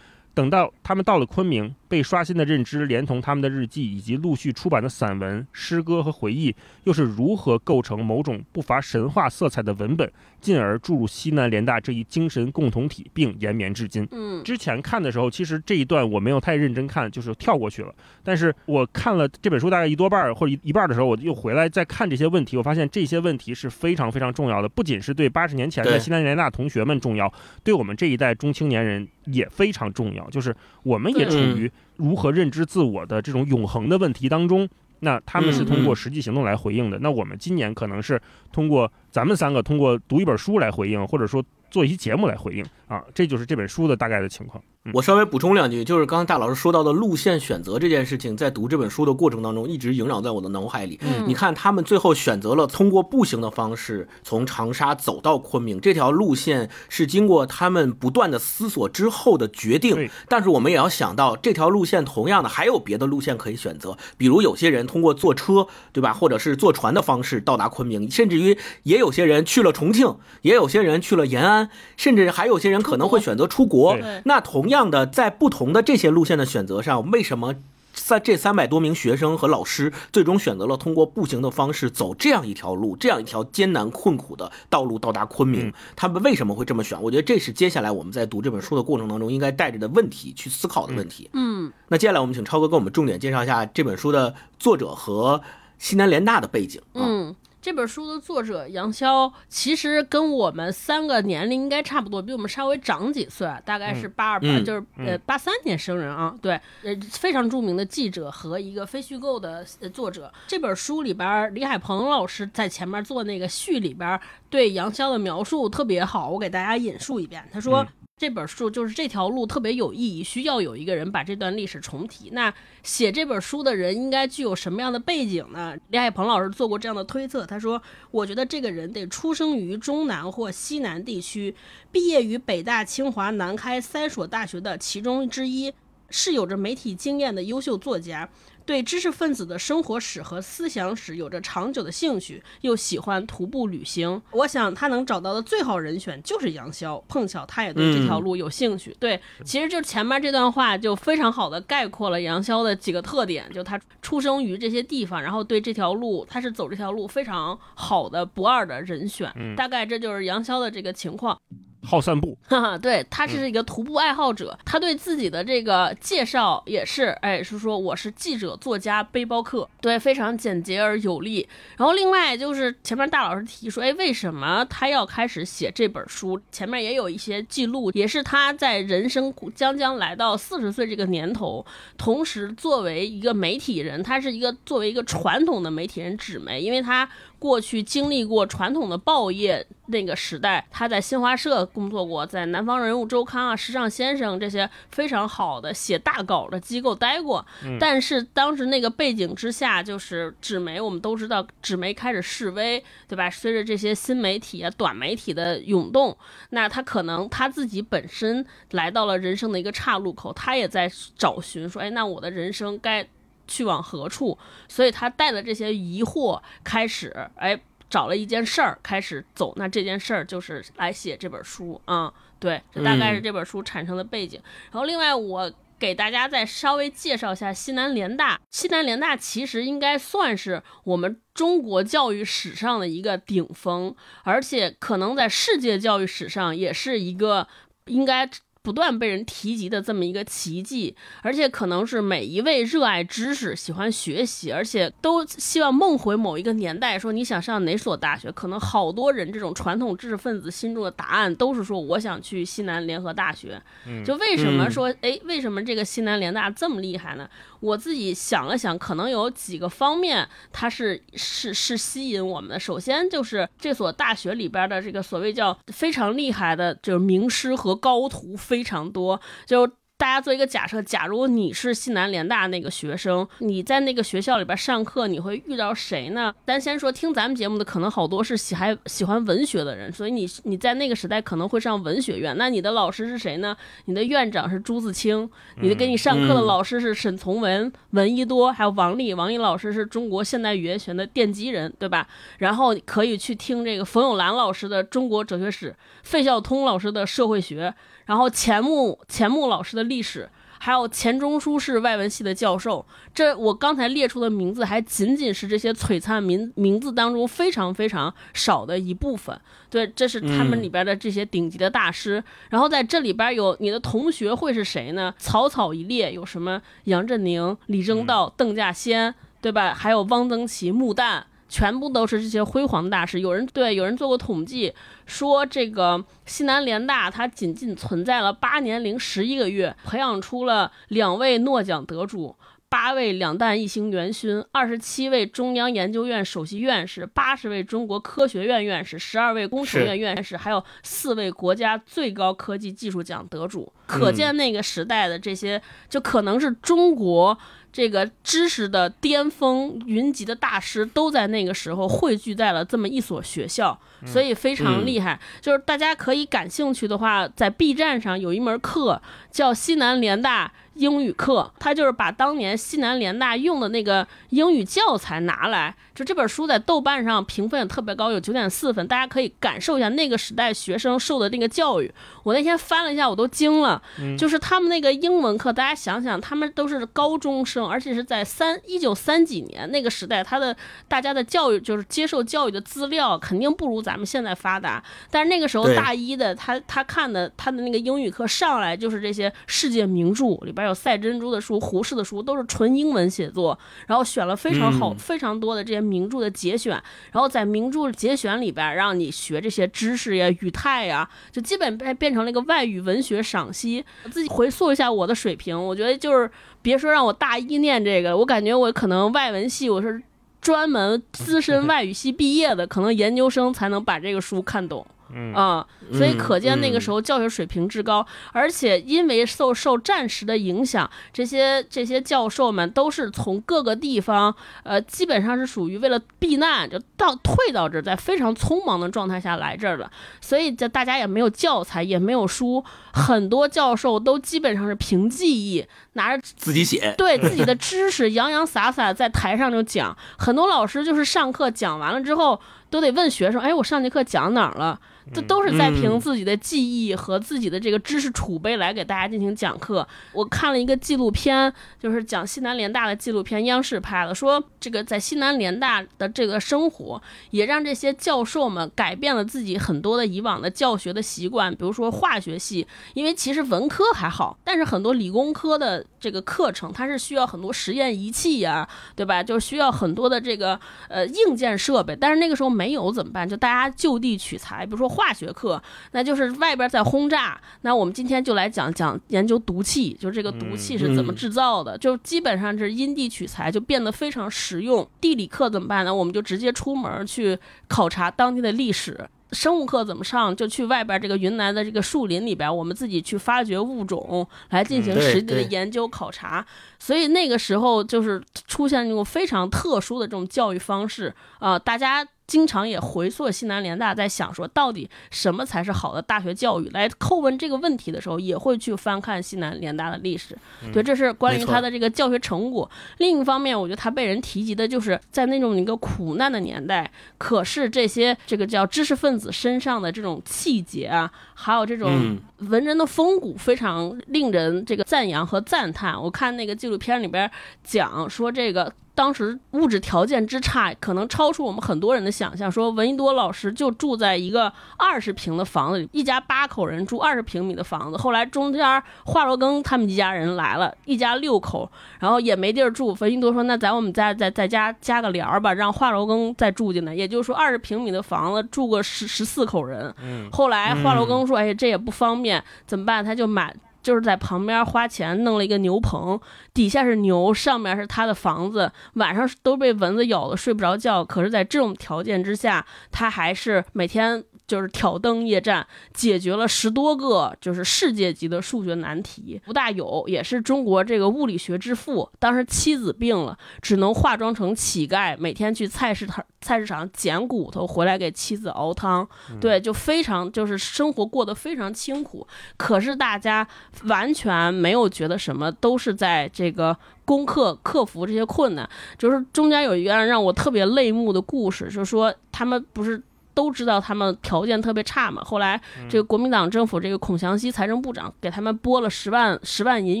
[0.34, 6.52] 等到他们到了昆明，被刷新的认知，连同他们的日记以及陆续出版的散文、诗歌和回忆，
[6.82, 14.04] 又是如何构成某种不乏神话色彩的文本，进而注入西南联大这一精神共同体，并延绵至今。
[14.10, 17.94] 嗯之前看的时候，其实这一段我没有太认真看，就是跳过去了。
[18.24, 30.28] 但是我看了这本书大概一多半儿或者一一半儿的时候，我又回来再看这些问题，我发现这些问题是非常非常重要的，不仅是对八十年前的西南联大同学们重要，对我们这一代中青年人也非常重要。
[30.30, 30.52] 就是
[30.82, 34.68] 我们也处对于如何认知自我的这种永恒的问题当中。
[35.00, 36.98] 那他们是通过实际行动来回应的。
[37.00, 38.20] 那我们今年可能是
[38.50, 43.04] 通过咱们三个通过读一本书来回应，或者说做一期节目来回应啊。
[43.12, 44.62] 这就是这本书的大概的情况。
[44.86, 51.00] 嗯我稍微补充两句，就是刚才大老师说到的路线选择这件事情，在读这本书的过程当中，一直萦绕在我的脑海里。
[51.00, 60.10] 嗯你看，他们最后选择了通过步行的方式从长沙走到昆明，这条路线是经过他们不断的思索之后的决定。
[60.28, 73.96] 但是我们也要想到，这条路线同样的还有别的路线可以选择，比如有些人通过坐车，对吧，或者是坐船的方式到达昆明，甚至于也有些人去了重庆，也有些人去了延安，甚至还有些人可能会选择出国。
[74.24, 77.54] 那同样的，在不同的这些路线的选择上，为什么
[77.92, 85.68] 在这三百多名学生和老师最终选择了通过步行的方式走这样一条路，这样一条艰难困苦的道路到达昆明？
[85.68, 87.00] 嗯他们为什么会这么选？
[87.00, 91.30] 我觉得这是接下来我们在读这本书的过程当中应该带着的问题去思考的问题。
[91.32, 95.40] 嗯那接下来我们请超哥给我们重点介绍一下这本书的作者和
[95.78, 97.02] 西南联大的背景啊。
[97.06, 97.34] 嗯，
[97.64, 106.36] 这本书的作者杨潇其实跟我们三个年龄应该差不多，比我们稍微长几岁，大概是八二八，嗯就是呃八三年生人啊。
[106.42, 110.30] 对，呃非常著名的记者和一个非虚构的呃作者。
[110.46, 117.48] 这本书里边儿，李海鹏老师在前面做那个序里边儿对杨潇的描述特别好，我给大家引述一遍。
[117.50, 117.82] 他说。
[118.16, 122.30] 这本书就是这条路特别有意义，需要有一个人把这段历史重提。
[122.30, 125.76] 那写这本书的人应该具有什么样的背景呢？
[125.88, 131.56] 李海鹏老师做过这样的推测，他说：“我觉得这个人得出生于中南或西南地区，
[131.90, 135.72] 毕业于北大、清华、南开三所大学的其中之一。”
[136.10, 138.28] 是有着媒体经验的优秀作家，
[138.66, 144.20] 对知识分子的生活史和思想史有着长久的兴趣，又喜欢徒步旅行。
[144.30, 148.96] 我想他能找到的最好人选就是杨逍，碰巧他也对这条路有兴趣。
[148.98, 159.30] 对，其实就前面这段话就非常好的概括了杨逍的几个特点，就他出生于这些地方，然后对这条路他是走这条路非常好的不二的人选。
[159.56, 161.38] 大概这就是杨逍的这个情况。
[161.84, 171.46] 好散步， 哈哈，对他是一个徒步爱好者，他对自己的这个介绍也是，哎，是说我是记者、作家、背包客，对，非常简洁而有力。
[171.76, 176.40] 然后另外就是前面大老师提说，哎，为什么他要开始写这本书？
[176.50, 181.64] 前面也有一些记录，也是他在人生将将来到四十岁这个年头，
[181.98, 187.08] 同时作为一个媒体人，他是一个作为一个传统的媒体人纸媒，因为他。
[187.44, 197.44] 过去经历过传统的报业那个时代，他在新华社工作过，在南方人物周刊啊、时尚先生这些非常好的写大稿的机构待过。
[197.78, 203.28] 但是当时那个背景之下，就是纸媒，我们都知道纸媒开始示威，对吧？
[203.28, 206.16] 随着这些新媒体啊、短媒体的涌动，
[206.48, 213.06] 那他可能他自己本身来到了人生的一个岔路口，他也在找寻说，哎，那我的人生该。
[213.46, 214.36] 去往何处？
[214.68, 219.52] 所以他带着这些疑惑开始，哎，找了一件事儿开始走。
[219.56, 222.12] 那这件事儿就是来写这本书啊。
[222.38, 224.40] 对，这大概是这本书产生的背景。
[224.70, 228.40] 然后另外，我给大家再稍微介绍一下西南联大。
[228.50, 237.48] 西南联大其实应该算是我们中国教育史上的一个顶峰，而且可能在世界教育史上也是一个
[237.86, 238.28] 应该。
[238.64, 248.32] 不断被人提及的这么一个奇迹，而且可能是每一位热爱知识、喜欢学习，而且都希望梦回某一个年代，说你想上哪所大学？
[248.32, 253.60] 可能好多人这种传统知识分子心中的答案都是说我想去西南联合大学。
[254.02, 257.28] 就为什么说哎，为什么这个西南联大这么厉害呢？
[257.64, 262.60] 我自己想了想，可能有几个方面，它是是是吸引我们的。
[262.60, 268.36] 首先就是这所大学里边的这个所谓叫非常厉害的，就是名师和高徒。
[268.36, 269.66] 非常多，就。
[270.04, 276.30] 大家做一个假设，假如你是西南联大那个学生，你在那个学校里边上课，你会遇到谁呢？
[276.46, 282.36] 咱先说听咱们节目的，可能好多是喜还喜欢文学的人，所以你你在那个时代可能会上文学院。
[282.36, 283.56] 那你的老师是谁呢？
[283.86, 285.26] 你的院长是朱自清，
[285.62, 289.14] 你的给你上课的老师是沈从文、闻一多，还有王丽。
[289.14, 292.06] 王丽老师是中国现代语言学的奠基人，对吧？
[292.36, 297.74] 然后可以去听这个冯友兰老师的中国哲学史，费孝通老师的社会学。
[298.06, 309.38] 然后钱穆钱穆老师的历史，还有钱钟书是外文系的教授，这我刚才列出的名字还仅仅是这些璀璨名名字当中非常非常少的一部分。
[309.70, 312.22] 对，这是他们里边的这些顶级的大师。
[312.50, 315.12] 然后在这里边有你的同学会是谁呢？
[315.18, 319.74] 草草一列，有什么杨振宁、李政道、邓稼先，对吧？
[319.74, 321.24] 还有汪曾祺、穆旦。
[321.54, 323.20] 全部都是这些辉煌的大师。
[323.20, 324.74] 有人对有人做过统计，
[325.06, 332.34] 说这个西南联大它仅仅存在了八年零十一个月，培养出了两位诺奖得主，
[332.68, 343.72] 八位两弹一星元勋，二十七位中央研究院首席院士，八十位中国科学院院士，十二位工程院院士，还有四位国家最高科技技术奖得主。
[343.86, 347.38] 可见那个时代的这些，就可能是中国。
[347.74, 355.18] 这个知识的巅峰、云集的大师都在那个时候汇聚在了这么一所学校，所以非常厉害。
[355.40, 360.52] 就是大家可以感兴趣的话，在 B 站上有一门课叫西南联大。
[360.74, 371.88] 英语课，他就是把当年西南联大用的那个英语教材拿来，就这本书在豆瓣上评分也特别高，有九点四分，大家可以感受一下那个时代学生受的那个教育。
[372.24, 373.80] 我那天翻了一下，我都惊了，
[374.18, 380.56] 就是他们那个英文课，大家想想，他们都是高中生，而且是在三一九三几年那个时代，他的
[380.88, 390.64] 大家的教育就是接受教育的资料肯定不如咱们现在发达，但是那个时候大一的他他看的他的那个英语课上来就是这些世界名著里边。
[390.64, 396.72] 有赛珍珠的书、胡适的书，都是纯英文写作，然后选了非常好、非常多的这些名著的节选，
[397.12, 403.84] 然后在名著节选里边让你学这些知识呀、语态呀，就基本变变成了一个外语文学赏析。
[404.10, 406.30] 自己回溯一下我的水平，我觉得就是
[406.62, 410.02] 别说让我大一念这个，我感觉我可能外文系我是
[410.44, 414.86] 专门资深外语系毕业的，可能研究生才能把这个书看懂。
[415.12, 415.34] 嗯。
[415.34, 429.90] 啊、所以嗯可见那个时候教学水平之高，而且因为受受战时的影响，这些这些教授们都是从各个地方，呃，基本上是属于为了避难，就到退到这儿，在非常匆忙的状态下来这儿了，
[430.20, 442.40] 所以这大家也没有教材，也没有书，很多教授都基本上是凭记忆，拿着自己写，对自己的知识洋洋洒洒在台上就讲，很多老师就是上课讲完了之后，
[442.74, 444.80] 都得问学生，哎，我上节课讲哪儿了？
[445.12, 449.86] 这都是在凭嗯自己的记忆和自己的这个知识储备来给大家进行讲课。
[450.12, 469.22] 我看了一个纪录片，就是讲西南联大的纪录片，央视拍的，说这个在西南联大的这个生活，也让这些教授们改变了自己很多的以往的教学的习惯，比如说化学系，因为其实文科还好，但是很多理工科的这个课程，它是需要很多实验仪器呀、对吧？
[469.22, 470.58] 就需要很多的这个
[470.88, 473.28] 呃硬件设备，但是那个时候没有怎么办？
[473.28, 484.88] 就大家就地取材，比如说化学课，那就是外边在轰炸，那我们今天就来讲讲研究毒气，就是这个毒气是怎么嗯制造的，就基本上是因地取材，就变得非常实用。
[485.00, 485.94] 地理课怎么办呢？
[485.94, 489.08] 我们就直接出门去考察当地的历史。
[489.32, 490.36] 生物课怎么上？
[490.36, 496.46] 就去外边这个云南的这个树林里边，我们自己去发掘物种，来进行实地的研究考察。
[496.78, 506.68] 所以那个时候就是出现这种非常特殊的这种教育方式啊、大家经常也回溯西南联大，在想说到底什么才是好的大学教育？
[506.70, 510.36] 来叩问这个问题的时候，也会去翻看西南联大的历史。
[510.72, 512.68] 对，这是关于他的这个教学成果。
[512.98, 522.18] 另一方面，我觉得他被人提及的就是在那种一个苦难的年代，可是这些这个叫知识分子身上的这种气节啊，还有这种嗯
[522.50, 526.02] 文人的风骨，非常令人这个赞扬和赞叹。
[526.02, 527.30] 我看那个纪录片里边
[527.62, 528.72] 讲说这个。
[528.94, 532.50] 当时物质条件之差，可能超出我们很多人的想象。
[532.50, 537.98] 说闻一多老师就住在一个二十平的房子里，一家八口人住二十平米的房子。
[537.98, 542.96] 后来中间华罗庚他们一家人来了，一家六口，然后也没地儿住。
[543.00, 549.92] 闻一多说：“那咱我们再再再加加个帘儿吧，让华罗庚再住进来。”也就是说，二十平米的房子住个十十四口人。
[550.02, 553.54] 嗯后来华罗庚说：“哎，这也不方便，怎么办？”他就买。
[553.84, 556.18] 就是在旁边花钱弄了一个牛棚，
[556.54, 561.04] 底下是牛，上面是他的房子，晚上都被蚊子咬的睡不着觉。
[561.04, 569.40] 可是，在这种条件之下，他还是每天就是挑灯夜战，解决了十多个就是世界级的数学难题。
[569.46, 579.08] 吴大有也是中国这个物理学之父，当时妻子病了，只能化妆成乞丐，每天去菜市场菜市场捡骨头回来给妻子熬汤。
[579.40, 582.26] 对，就非常就是生活过得非常清苦。
[582.58, 583.46] 可是大家
[583.84, 586.76] 完全没有觉得什么，都是在这个
[587.06, 588.68] 攻克克服这些困难。
[588.98, 593.02] 就是中间有一个让我特别泪目的故事，就是说他们不是。
[593.34, 600.00] 都知道他们条件特别差嘛，后来这个国民党政府这个孔祥熙财政部长给他们拨了十万十万银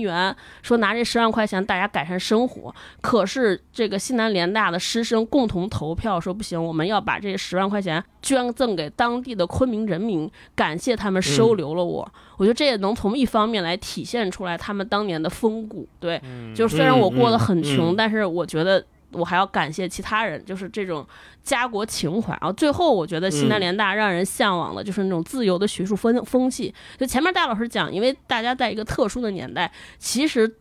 [0.00, 2.74] 元，说拿这十万块钱大家改善生活。
[3.00, 12.08] 可是这个西南联大的师生共同投票说不行，我们要把这十万块钱捐赠给当地的昆明人民，感谢他们收留了我。
[12.36, 15.88] 我觉得这也能从一方面来体现出来他们当年的风骨。
[15.98, 16.22] 对，
[16.54, 18.84] 就是虽然我过得很穷，但是我觉得。
[19.14, 21.06] 我还要感谢其他人，就是这种
[21.42, 22.32] 家国情怀。
[22.40, 26.74] 然后最后，我觉得西南联大让人向往的就是那种自由的学术风风气。
[26.98, 30.56] 就前面戴老师讲，因为大家在一个特殊的年代，其实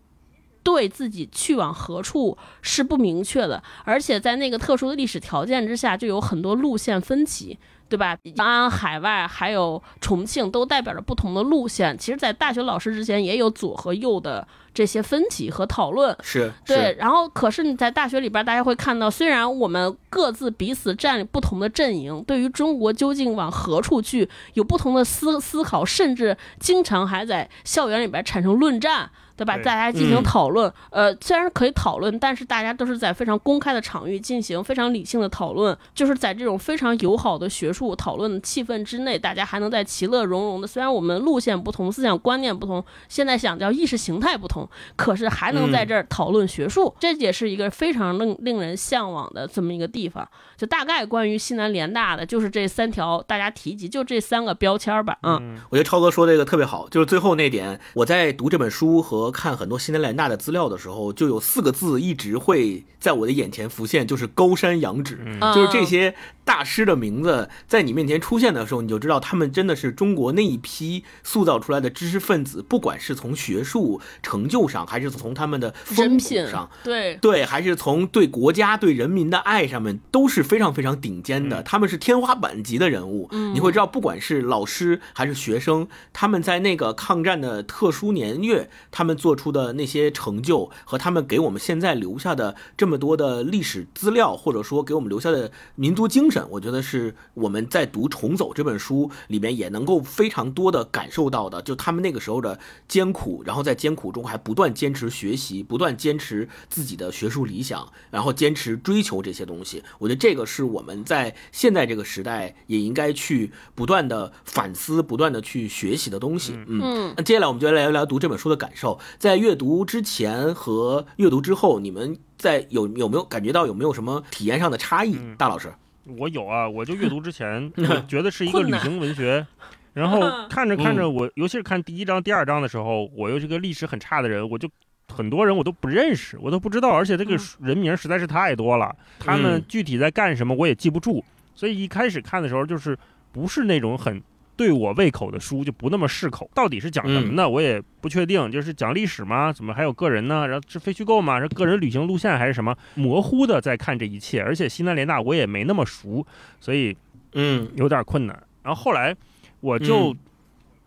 [0.63, 7.57] 对自己去往何处是不明确的，而且在那个特殊的历史条件之下，就有很多路线分歧。
[7.89, 8.17] 对吧？
[8.35, 11.95] 长安、海外还有重庆都代表着不同的路线。
[11.95, 16.15] 其实，在大学老师之前，也有左和右的这些分歧和讨论。
[16.21, 29.09] 是，对，然后可是你在大学里边，大家会看到，虽然我们各自彼此占领不同的阵营，对于中国究竟往何处去，有不同的思思考，甚至经常还在校园里边产生论战。
[29.35, 29.57] 对吧？
[29.57, 40.67] 大家进行嗯讨论，呃，虽然可以讨论，但是大家都是在非常公开的场域进行非常理性的讨论，就是在这种非常友好的学术讨论的气氛之内，大家还能在其乐融融的。
[40.67, 50.27] 虽然我们路线不同，思想观念不同，现在想叫意识形态不同，可是还能在这儿讨论学术，这也是一个非常令令人向往的这么一个地方。
[50.55, 55.17] 就大概关于西南联大的，就是这三条大家提及，就这三个标签吧。
[55.23, 65.17] 嗯，我觉得超哥说这个特别好，就是最后那点，我在读这本书和和看很多西南联大的资料的时候，就有四个字一直会在我的眼前浮现，就是高山仰止。
[65.55, 81.63] 就是这些大师的名字在你面前出现的时候，你就知道他们真的是中国那一批塑造出来的知识分子，不管是从学术成就上，还是从他们的风品上，对，对，还是从对国家、对人民的爱上面，都是非常非常顶尖的。
[81.63, 83.27] 他们是天花板级的人物。
[83.31, 101.61] 嗯你会知道，不管是老师还是学生，他们在那个抗战的特殊年月，他们做出的那些成就，和他们给我们现在留下的这么多的历史资料，或者说给我们留下的民族精神，我觉得是我们在读《重走》这本书里面也能够非常多的感受到的。
[101.61, 109.83] 就他们那个时候的艰苦，然后在艰苦中还不断坚持学习，不断坚持自己的学术理想，然后坚持追求这些东西。
[109.99, 116.53] 我觉得这个是我们在现在这个时代也应该去不断的反思、不断的去学习的东西。
[116.67, 118.99] 嗯，嗯，那接下来我们就来聊一聊读这本书的感受。
[119.17, 125.17] 在阅读之前和阅读之后，你们在有有没有感觉到有没有什么体验上的差异？
[125.37, 125.73] 大老师，
[126.17, 129.45] 我有啊，我就阅读之前我 觉得是一个旅行文学，
[129.93, 134.69] 然后 看着看着我，尤其是看第一章、第二章的时候，我又是个历史很差的人，我就
[135.07, 141.23] 很多人我都不认识，我都不知道，而且这个嗯人名实在是太多了，他们嗯具体在干什么我也记不住，
[141.55, 142.97] 所以一开始看的时候就是
[143.31, 144.21] 不是那种很。
[144.55, 147.49] 对我胃口的书就不那么适口，到底是讲什么呢？
[147.49, 149.51] 我也不确定，就是讲历史吗？
[149.51, 150.47] 怎么还有个人呢？
[150.47, 151.39] 然后是非虚构吗？
[151.39, 152.75] 是个人旅行路线还是什么？
[152.93, 156.25] 模糊的在看这一切，而且西南联大我也没那么熟，
[156.59, 156.95] 所以
[157.33, 158.43] 嗯有点困难。
[158.61, 159.15] 然后后来
[159.59, 160.17] 我就嗯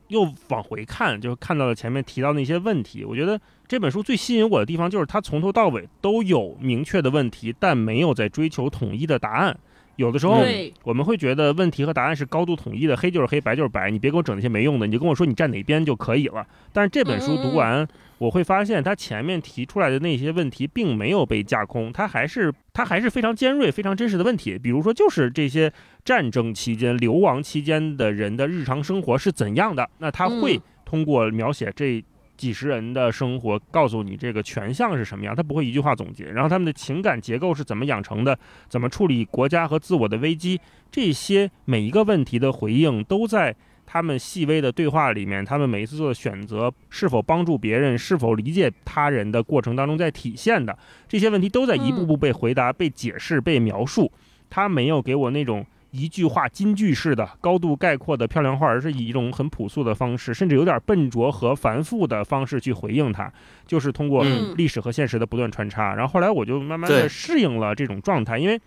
[0.09, 3.05] 又往回看，就看到了前面提到那些问题。
[3.05, 9.59] 我觉得这本书最吸引我的地方就是它从头到尾都有明确的问题，但没有在追求统一的答案。
[9.97, 10.43] 有的时候，
[10.85, 16.47] 我们会觉得问题和答案是高度统一的，黑就是黑，白就是白，你别给我整那些没用的，你就跟我说你站哪边就可以了。
[16.73, 17.87] 但是这本书读完，
[18.19, 24.59] 我会发现它前面提出来的那些问题并没有被架空，它还是它还是非常尖锐、非常真实的问题。
[24.59, 25.73] 比如说，就是这些
[26.05, 32.05] 战争期间、流亡期间的人的日常生活是怎样的，那他会嗯通过描写这。
[32.37, 36.25] 几十人的生活，告诉你这个全项是什么样，他不会一句话总结。
[36.27, 50.77] 然后他们的情感结构是怎么养成的，怎么处理国家和自我的危机，这些每一个问题的回应都在他们细微的对话里面，他们每一次做的选择是否帮助别人，是否理解他人的过程当中在体现的
[51.09, 54.11] 这些问题，都在一步步被回答、被解释、被描述。
[54.51, 55.65] 他没有给我那种
[55.97, 63.33] 一句话金句式的高度概括的漂亮话，而是以一种很朴素的方式，甚至有点笨拙和繁复的方式去回应它，
[63.67, 65.95] 就是通过嗯历史和现实的不断穿插。
[65.95, 68.61] 然后后来我就慢慢对的适应了这种状态，因为。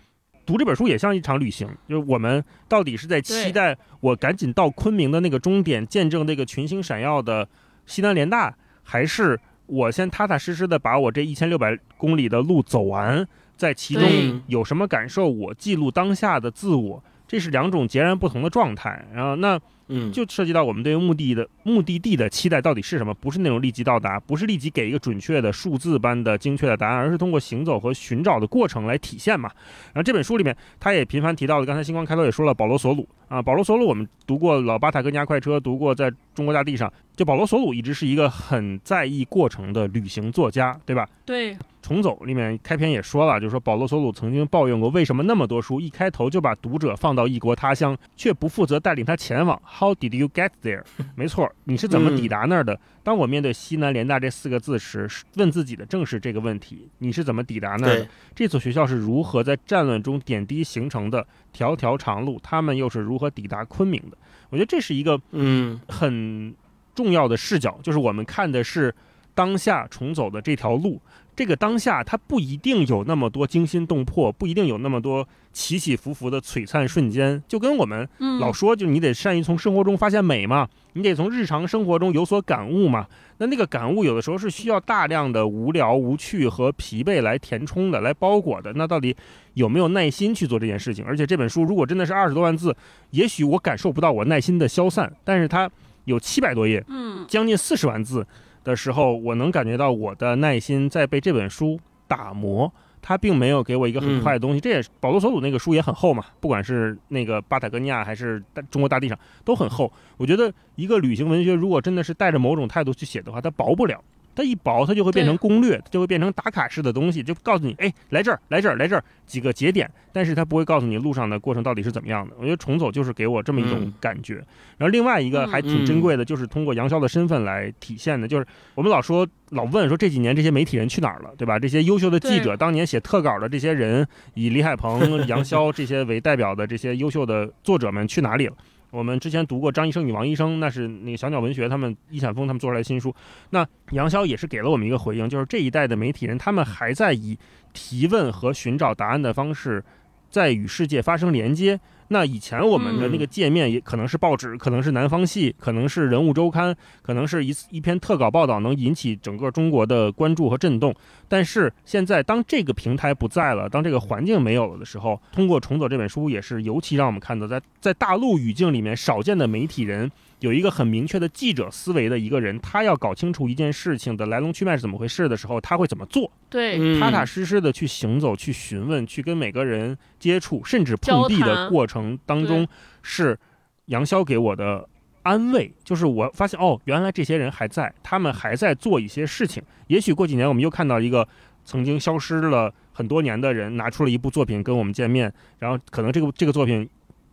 [0.46, 7.48] 读这本书也像一场旅行，就是我们到底是在期待我赶紧到昆明的那个终点，见证那个群星闪耀的
[7.86, 13.24] 西南联大，还是我先踏踏实实的把我这一千六百公里的路走完，
[13.56, 19.06] 在其中有什么感受，我记录当下的自我，这是两种截然不同的状态。
[19.14, 19.56] 然后那
[19.92, 23.14] 嗯，就涉及到我们对于目的的目的地的期待到底是什么？
[23.14, 29.50] 不是那种立即到达，不是立即给一个准确的数字般的精确的答案，而是通过行走和寻找的过程来体现嘛。
[29.86, 41.08] 然后这本书里面，他也频繁提到了，刚才星光开头也说了，保罗索鲁啊，保罗索鲁我们读过《老巴塔哥尼亚快车》，读过在中国大地上，就保罗索鲁一直是一个很在意过程的旅行作家，对吧？
[41.26, 50.82] 对，重走里面开篇也说了，就是说保罗索鲁曾经抱怨过，为什么那么多书一开头就把读者放到异国他乡，却不负责带领他前往？How did you get there？
[51.16, 52.78] 没错，你是怎么抵达那儿的？
[53.02, 62.38] 当我面对西南联大这四个字时，问自己的正是这个问题：你是怎么抵达那儿的？，这所学校是如何在战乱中点滴形成的条条长路？
[62.42, 64.18] 他们又是如何抵达昆明的？
[64.50, 66.54] 我觉得这是一个嗯很
[66.94, 68.94] 重要的视角，就是我们看的是
[69.34, 71.00] 当下重走的这条路。
[71.40, 77.42] 这个当下，它不一定有那么多惊心动魄，不一定有那么多起起伏伏的璀璨瞬间。
[77.48, 83.06] 就跟我们嗯，老说，就你得善于从生活中发现美嘛，你得从日常生活中有所感悟嘛。
[83.38, 88.74] 那那个感悟有的时候是需要大量的无聊、无趣和疲惫来填充的，来包裹的。
[88.74, 89.16] 那到底
[89.54, 91.02] 有没有耐心去做这件事情？
[91.06, 92.76] 而且这本书如果真的是二十多万字，
[93.12, 95.70] 也许我感受不到我耐心的消散，但是它
[96.04, 98.26] 有七百多页，嗯，将近四十万字
[98.64, 102.72] 的时候，我能感觉到我的耐心在被这本书打磨。
[103.02, 109.90] 它并没有给我一个很快的东西，这也是保罗索鲁那个书也很厚嘛，不管是那个巴塔哥尼亚还是大中国大地上都很厚。
[110.18, 114.04] 我觉得一个旅行文学如果真的是带着某种态度去写的话，它薄不了。
[114.34, 122.34] 它一薄，它就会变成攻略，就会变成打卡式的东西，就告诉你，哎，来这儿，来这儿，来这儿几个节点，但是它不会告诉你路上的过程到底是怎么样的。
[122.38, 124.34] 我觉得重走就是给我这么一种嗯感觉。
[124.78, 131.58] 然后另外一个还挺珍贵的，就是通过杨潇的身份来体现的，就是我们老说老问说这几年这些媒体人去哪儿了，对吧？
[131.58, 138.54] 这些优秀的记者，当年写特稿的这些人，以李海鹏、 杨潇这些为代表的这些优秀的作者们去哪里了？
[138.90, 143.14] 我们之前读过张医生与王医生，那是那个小鸟文学他们易闪峰他们做出来的新书。
[143.50, 147.38] 那杨潇也是给了我们一个回应，就是这一代的媒体人，他们还在以
[147.72, 149.84] 提问和寻找答案的方式，
[150.28, 151.78] 在与世界发生连接。
[152.12, 160.92] 那以前我们的那个界面也可能是报纸，可能是南方系，可能是人物周刊，可能是一一篇特稿报道，能引起整个中国的关注和震动。
[161.28, 170.10] 但是现在，当这个平台不在了，当这个环境没有了的时候，通过《重走》这本书，也是尤其让我们看到，在在大陆语境里面少见的媒体人。
[170.40, 176.30] 有一个很明确的记者思维的一个人，他要搞清楚一件事情的来龙去脉是怎么回事的时候，他会怎么做？
[176.48, 182.66] 对，嗯踏踏实实的去行走、去询问、去跟每个人接触，甚至碰壁的过程当中，
[183.02, 183.38] 是
[183.86, 184.88] 杨潇给我的
[185.22, 185.70] 安慰。
[185.84, 189.62] 就是我发现，哦，原来这些人还在，他们还在做一些事情。
[189.88, 191.28] 也许过几年，我们又看到一个
[191.66, 196.88] 曾经消失了很多年的人，拿出了一部作品跟我们见面，然后可能这个这个作品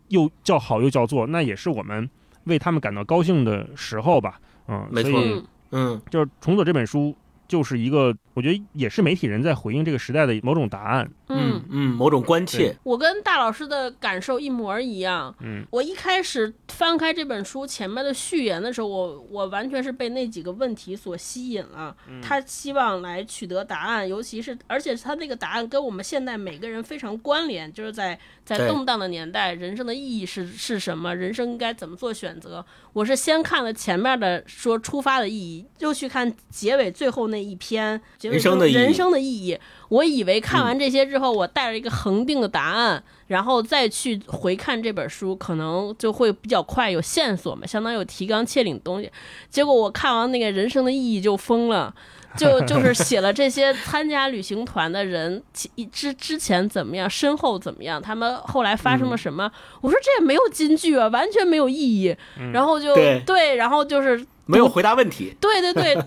[0.08, 2.08] 又叫好又叫座，那也是我们
[2.48, 4.40] 为他们感到高兴的时候吧。
[4.66, 5.32] 嗯，没错所以
[5.70, 11.10] 嗯，嗯就是《重走》这本书，就是一个我觉得也是媒体人在回应这个时代的某种答案。
[11.28, 15.34] 嗯，嗯，某种关切，我跟大老师的感受一模一样。
[15.40, 21.94] 嗯，我一开始翻开这本书前面的序言的时候，我我完全是被那几个问题所吸引了。
[22.22, 31.14] 他希望来取得答案，尤其是而且他那个答案跟我们现在每个人非常关联，就是在在动荡的年代，人生的意义是是什么？
[31.14, 32.64] 人生应该怎么做选择？
[32.92, 39.58] 我是先看了前面的说出发的意义，又去看结尾最后那一篇结尾人生的意义人生的意义。
[39.88, 49.10] 我以为看完这些之后，我带着一个恒定的答案，然后再去回看这本书，可能就会比较快，有线索嘛，相当于有提纲挈领的东西。
[49.48, 51.94] 结果我看完那个人生的意义就疯了。
[52.36, 59.50] 就就是写了这些参加旅行团的人其之之前怎么样，身后怎么样，他们后来发生了什么？
[59.80, 62.14] 我说这也没有金句啊，完全没有意义。
[62.52, 62.94] 然后就
[63.24, 65.98] 对然后就是没有回答问题，对对对，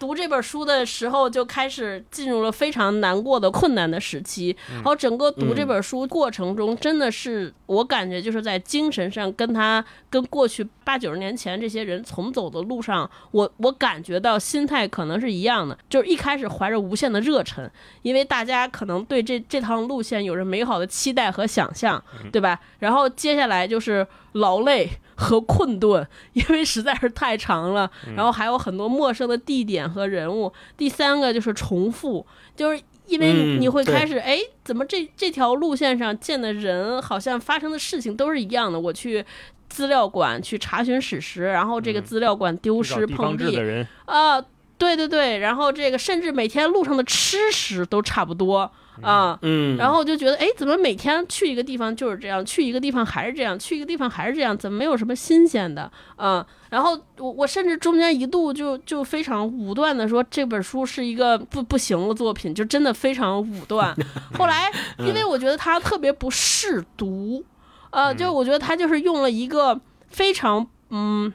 [0.00, 17.70] 读这本书的时候就开始进入了非常难过的困难的时期，然后整个读这本书过程中，真的是我感觉就是在精神上跟他跟过去八九十年前这些人从走的路上，我我感觉到心态可能是一样的，就是一开始怀着无限的热忱，
[18.00, 22.58] 因为大家可能对这这趟路线有着美好的期待和想象，对吧？
[22.78, 30.52] 然后接下来就是劳累和困顿， 因为实在是太长了，然后还有很多陌生的地点和人物。
[30.76, 32.26] 第三个就是重复，
[32.56, 32.80] 就是。
[33.06, 38.78] 因为嗯你会开始，哎，怎么这这条路线上见的人，好像发生的事情都是一样的？
[38.78, 39.24] 我去
[39.68, 43.58] 资料馆去查询史实，然后这个嗯资料馆丢失、碰壁
[44.04, 44.40] 啊，
[44.78, 48.70] 对对对，然后这个甚至每天路上的吃食都差不多
[49.02, 49.38] 啊。
[49.42, 55.90] 嗯，然后我就觉得，哎，怎么每天去一个地方就是这样，去一个地方还是这样，去一个地方还是这样，怎么没有什么新鲜的？
[56.16, 63.94] 啊，然后我我甚至中间一度就就非常武断的说这本书是一个不不行的作品，就真的非常武断。
[64.38, 67.44] 后来因为我觉得它特别不适读，
[67.90, 71.32] 呃，就我觉得他就是用了一个非常嗯。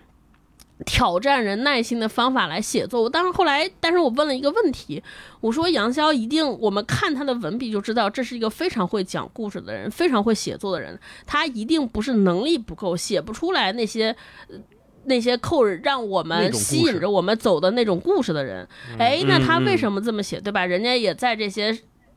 [0.86, 3.02] 挑战人耐心的方法来写作。
[3.02, 5.02] 我当时后来，但是我问了一个问题，
[5.42, 11.00] 我说杨潇一定，我们看他的文笔就知道，这是一个非常会讲故事的人，非常会写作的人。
[11.26, 14.16] 他一定不是能力不够，写不出来那些。
[14.50, 14.58] 呃
[15.08, 18.68] 那些扣让我们吸引着我们走的那种故事的人，
[18.98, 20.66] 哎，那他为什么这么写，对吧？
[20.66, 21.72] 人家也在这些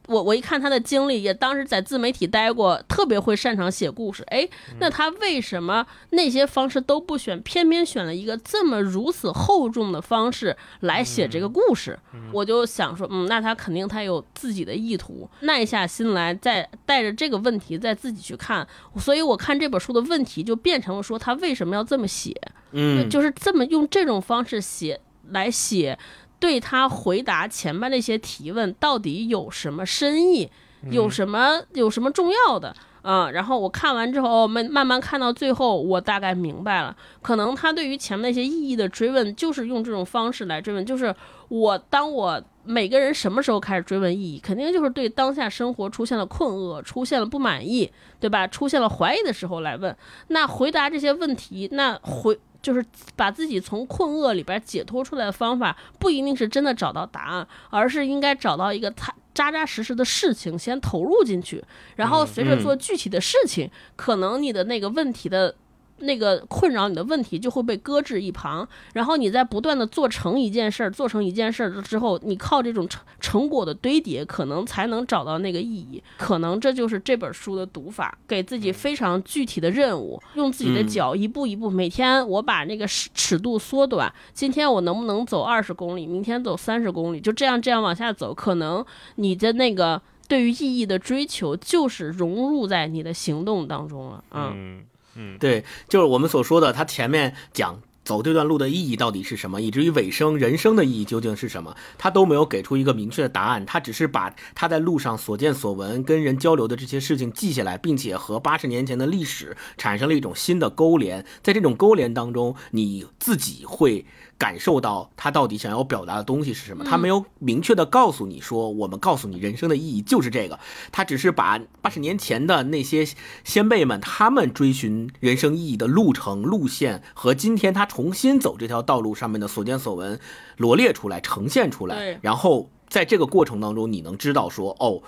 [0.09, 4.23] 我我一看他的经历，也当时在自媒体待过，特别会擅长写故事。
[4.29, 4.49] 哎，
[4.81, 11.99] 那他为什么那些方式都不选，偏偏选了一个这么如此厚重的方式来写这个故事？
[12.33, 18.67] 我就想说，嗯，那他肯定他有自己的意图，耐下心来，再带着这个问题再自己去看。
[18.97, 22.35] 所以我看这本书的问题就变成了说，他为什么要这么写？
[22.73, 24.99] 嗯，就是这么用这种方式写
[25.31, 25.99] 来写，
[26.41, 30.51] 对他回答前面那些提问到底有什么深意，
[30.91, 32.75] 有什么有什么重要的？
[33.11, 41.15] 嗯，然后我看完之后，慢慢慢看到最后，我大概明白了，可能他对于前面那些意义的追问，就是用这种方式来追问，就是
[41.49, 47.91] 我当我每个人什么时候开始追问意义，肯定就是对当下生活出现了困厄，出现了不满意，
[48.21, 48.47] 对吧？
[48.47, 49.97] 出现了怀疑的时候来问。
[50.27, 52.39] 那回答这些问题，那回。
[52.61, 52.85] 就是
[53.15, 61.63] 把自己从困厄里边解脱出来的方法，不一定是真的找到答案，而是应该找到一个他扎扎实实的事情先投入进去，
[61.95, 65.55] 然后随着做具体的事情，可能你的那个问题的。
[66.01, 76.03] 那个困扰你的问题就会被搁置一旁，然后你在不断的做成一件事儿，做成一件事儿之后，你靠这种成成果的堆叠，可能才能找到那个意义。
[76.17, 88.85] 可能这就是这本书的读法，给自己非常具体的任务，用自己的脚一步一步，每天我把那个尺尺度缩短，今天我能不能走二十公里，明天走三十公里，就这样这样往下走，可能
[89.17, 94.53] 你的那个对于意义的追求，就是融入在你的行动当中了，嗯。
[94.55, 94.85] 嗯，
[95.21, 103.67] 嗯对，就是我们所说的，他前面讲走这段路的意义到底是什么，以至于尾声人生的意义究竟是什么，他都没有给出一个明确的答案。
[103.67, 111.27] 他只是把他在路上所见所闻、跟人交流的这些事情记下来，并且和八十年前的历史产生了一种新的勾连。
[111.43, 114.07] 在这种勾连当中，你自己会。
[114.39, 116.85] 感受到他到底想要表达的东西是什么？
[116.85, 120.59] 他没有明确的告诉你说，我们告诉你人生的意义就是这个。
[120.93, 123.07] 他只是把八十年前的那些
[123.43, 130.21] 先辈们他们追寻人生意义的路程路线和今天他重新走这条道路上面的所见所闻
[130.57, 132.21] 罗列出来，呈现出来。
[132.23, 135.03] 然后在这个过程当中，你能知道说，哦。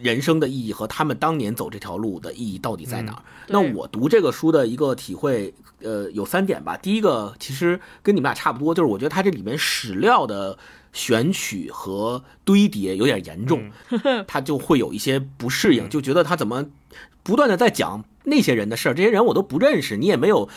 [0.00, 3.22] 人生的意义和他们当年走这条路的意义到底在哪儿？
[3.48, 6.76] 那我读这个书的一个体会，呃，有三点吧。
[6.76, 10.58] 第一个其实跟你们俩差不多，就是我觉得它这里面史料的
[10.92, 13.70] 选取和堆叠有点严重，
[14.26, 16.66] 他就会有一些不适应，就觉得他怎么
[17.22, 20.48] 不断的在讲那些人的事儿，这些人我都不认识，你也没有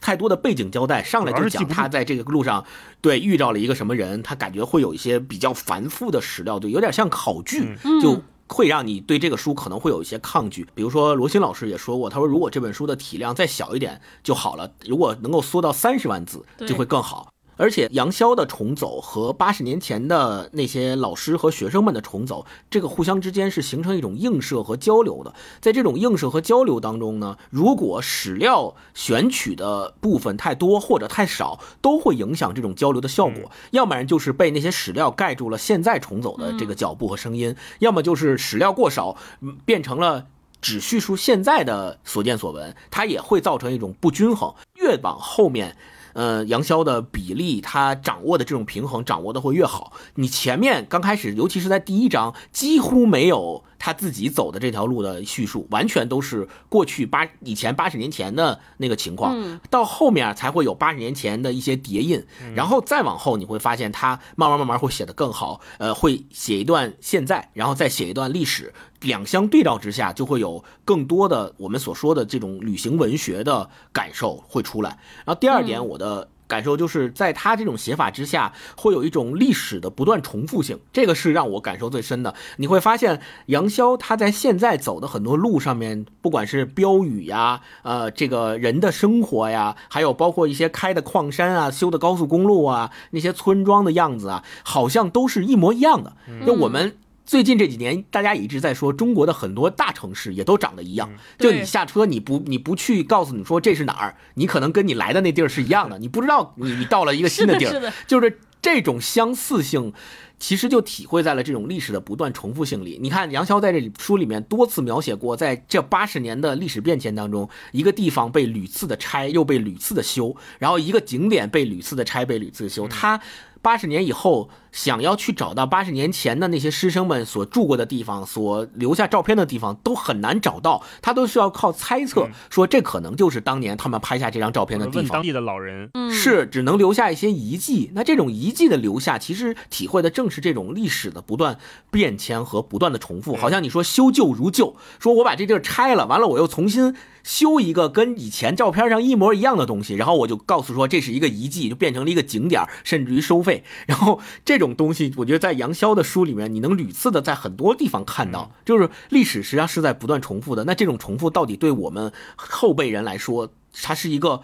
[0.00, 2.64] 太多的背景交代，上来就讲他在这个路上
[3.00, 8.22] 对遇到了一个什么人，他感觉会有一些比较繁复的史料，就，有点像考据，就。
[8.52, 17.32] 会让你对这个书可能会有一些抗拒，比如说罗新老师也说过，他说如果这本书的体量再小一点就好了，如果能够缩到三十万字就会更好。
[17.60, 25.34] 而且杨逍的重走和八十年前的那些老师和学生们的重走，这个互相之间是形成一种映射和交流的。
[25.60, 33.50] 在这种映射和交流当中呢，如果史料选取的部分太多或者太少，都会影响这种交流的效果。
[33.72, 39.18] 要不然就是被那些史料盖住了现在重走的这个脚步和声音，要么就是史料过少，
[39.66, 40.24] 变成了
[40.62, 44.54] 只叙述现在的所见所闻，它也会造成一种不均衡。
[44.76, 45.76] 越往后面。
[46.12, 49.92] 呃，杨逍的比例，他掌握的这种平衡掌握的会越好。
[50.16, 59.58] 你前面刚开始，尤其是在第一章，几乎没有他自己走的这条路的叙述，完全都是过去八以前八十年前的那个情况。
[59.70, 62.22] 到后面才会有八十年前的一些叠印，
[62.54, 65.62] 然后再往后你会发现他慢慢慢慢会写得更好。
[65.78, 74.90] 呃，会写一段现在，然后再写一段历史，两相对照之下，就会有更多的我们所说的这种旅行文学的感受会出来。
[75.24, 76.00] 然后第二点，我。
[76.00, 82.34] 的感受就是在他这种写法之下，会有一种历史的不断重复性，这个是让我感受最深的。
[82.56, 96.12] 你会发现杨逍他在现在走的很多路上面，不管是标语呀，呃，这个人的生活呀，还有包括一些开的矿山啊、修的高速公路啊、那些村庄的样子啊，好像都是一模一样的。
[96.44, 96.96] 就我们。
[97.30, 101.08] 最近这几年，大家一直在说中国的很多大城市也都长得一样。
[101.38, 107.92] 就你下车，你不你不去告诉你说这是哪儿，你可能跟你来的那地儿是一样的，你不知道你你到了一个新的地儿。
[108.08, 109.92] 就是这种相似性，
[110.40, 112.98] 其实就体会在了这种历史的不断重复性里。
[113.00, 123.20] 你看杨潇在这里书里面多次描写过，在这八十年的历史变迁当中，一个地方被屡次的拆，又被屡次的修，然后一个景点被屡次的拆，被屡次的修，他。
[123.62, 130.82] 八十年以后，想要去找到八十年前的那些师生们所住过的地方，所留下照片的地方，都很难找到。
[131.02, 135.08] 他都需要靠猜测，说这可能就是当年他们拍下这张照片的地方。
[135.08, 137.90] 当地的老人是只能留下一些遗迹。
[137.94, 141.58] 那这种遗迹的留下，其实体会的正是这种历史的不断
[141.90, 143.36] 变迁和不断的重复。
[143.36, 146.96] 好像你说修旧如旧，说我把这地儿拆了，完了我又重新。
[147.22, 153.64] 修一个跟以前照片上一模一样的东西，然后我就告诉说这是一个遗迹，就变成了一个景点，甚至于收费。
[153.86, 160.64] 然后这种东西，我觉得在杨潇的书里面，你能屡次的在很多地方看到，就是历史实际上是在不断重复的。
[160.64, 163.50] 那这种重复到底对我们后辈人来说，
[163.82, 164.42] 它是一个？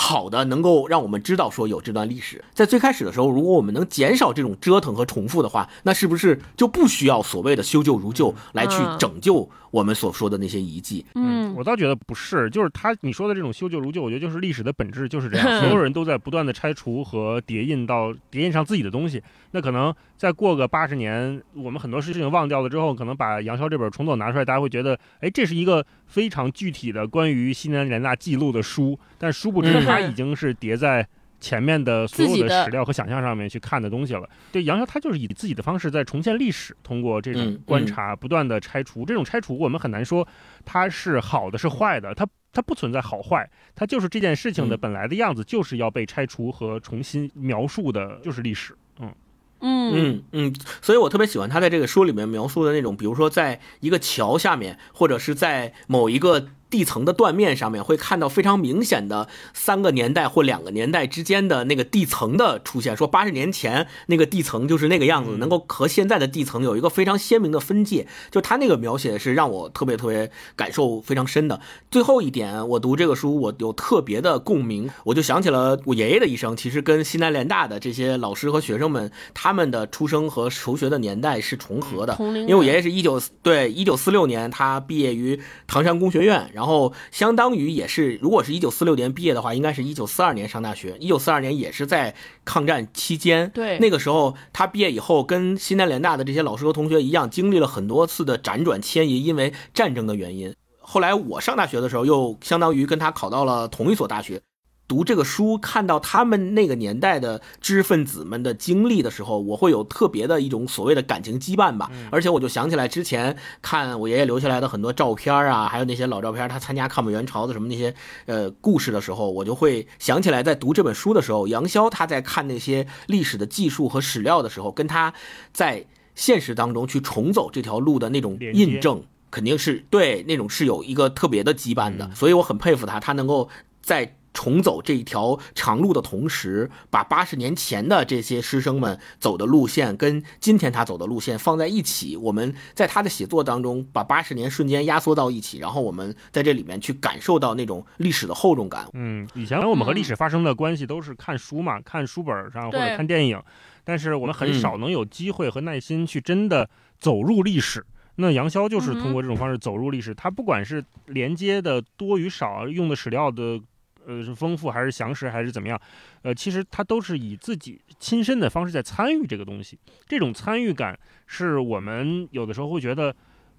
[0.00, 2.44] 好的，能够让我们知道说有这段历史。
[2.54, 11.04] 在最开始的时候，如果我们能减少这种折腾和重复的话，那是不是就不需要所谓的修旧如旧来去拯救我们所说的那些遗迹？
[11.14, 19.22] 嗯，我倒觉得不是，就是他你说的这种修旧如旧，我觉得就是历史的本质就是这样， 所有人都在不断的拆除和叠印到叠印上自己的东西。
[19.50, 28.98] 那可能再过个八十年，我们很多事情忘掉了之后，可能把杨逍这本重走拿出来，大家会觉得，哎，这是一个非常具体的关于西南联大记录的书。
[29.18, 31.06] 但殊不知，它已经是叠在
[31.40, 34.28] 前面的所有的的史料和想象上面去看的东西了。
[34.50, 39.04] 对，杨逍他就是以自己的方式在重现历史，通过这种嗯观察不断的拆除。
[39.04, 40.26] 这种拆除我们很难说
[40.64, 48.76] 它是好的是坏的，它它不存在好坏，它就是这件事情的嗯本来的样子，就是要被拆除和重新描述的，就是历史。
[48.98, 49.14] 嗯，
[49.60, 62.96] 嗯嗯嗯，所以我特别喜欢他在这个书里面描述的那种，比如说在一个桥下面，或者是在某一个地层的断面上面，会看到非常明显的三个年代或两个年代之间的那个地层的出现。
[62.96, 68.06] 说八十年前那个地层就是那个样子，嗯能够和现在的地层有一个非常鲜明的分界。
[68.30, 71.60] 就他那个描写是让我特别特别感受非常深的。
[71.90, 82.16] 最后一点，我读这个书，我有特别的共鸣，我就想起了我爷爷的一生，其实跟西南联大的这些老师和学生们，他们的出生和求学的年代是重合的。
[82.20, 90.96] 因为我爷爷是一九对一九四六年，他毕业于唐山工学院，然后相当于也是，如果是一九四六年毕业的话，应该是一九四二年上大学。
[90.98, 92.12] 一九四二年也是在
[92.44, 100.52] 抗战期间，对那个时候他毕业以后，跟西南联大的这些老师和同学一样，经历了很多次的辗转迁移，因为战争的原因。
[100.80, 104.40] 后来我上大学的时候，又相当于跟他考到了同一所大学。
[104.88, 111.90] 读这个书，看到他们那个年代的知识分子们的经历的时候，我会有特别的一种所谓的感情羁绊吧。
[112.10, 125.12] 而且我就想起来之前看我爷爷留下来的很多照片啊，还有那些老照片，他参加抗美援朝的什么那些呃故事的时候，我就会想起来，在读这本书的时候，杨潇他在看那些历史的记述和史料的时候，跟他
[125.52, 125.84] 在
[126.14, 129.02] 现实当中去重走这条路的那种印证。
[129.30, 133.46] 肯定是对那种是有一个特别的羁绊的，嗯所以我很佩服他，他能够
[133.82, 142.16] 在重走这一条长路的同时，把八十年前的这些师生们走的路线跟今天他走的路线放在一起。
[142.16, 148.86] 我们在他的写作当中，把八十年瞬间压缩到一起，然后我们在这里面去感受到那种历史的厚重感。
[148.92, 153.42] 嗯，以前我们和历嗯史发生的关系都是看书嘛，看书本上或者看电影，
[153.84, 156.68] 但是我们很嗯少能有机会和耐心去真的
[156.98, 157.84] 走入历史。
[158.20, 163.60] 那杨潇就是通过这种方式走入历史，他不管是连接的多与少，用的史料的
[164.08, 165.80] 呃是丰富还是详实还是怎么样，
[166.22, 169.78] 呃，其实他都是以自己亲身的方式在参与这个东西。
[170.08, 173.14] 这种参与感是我们有的时候会觉得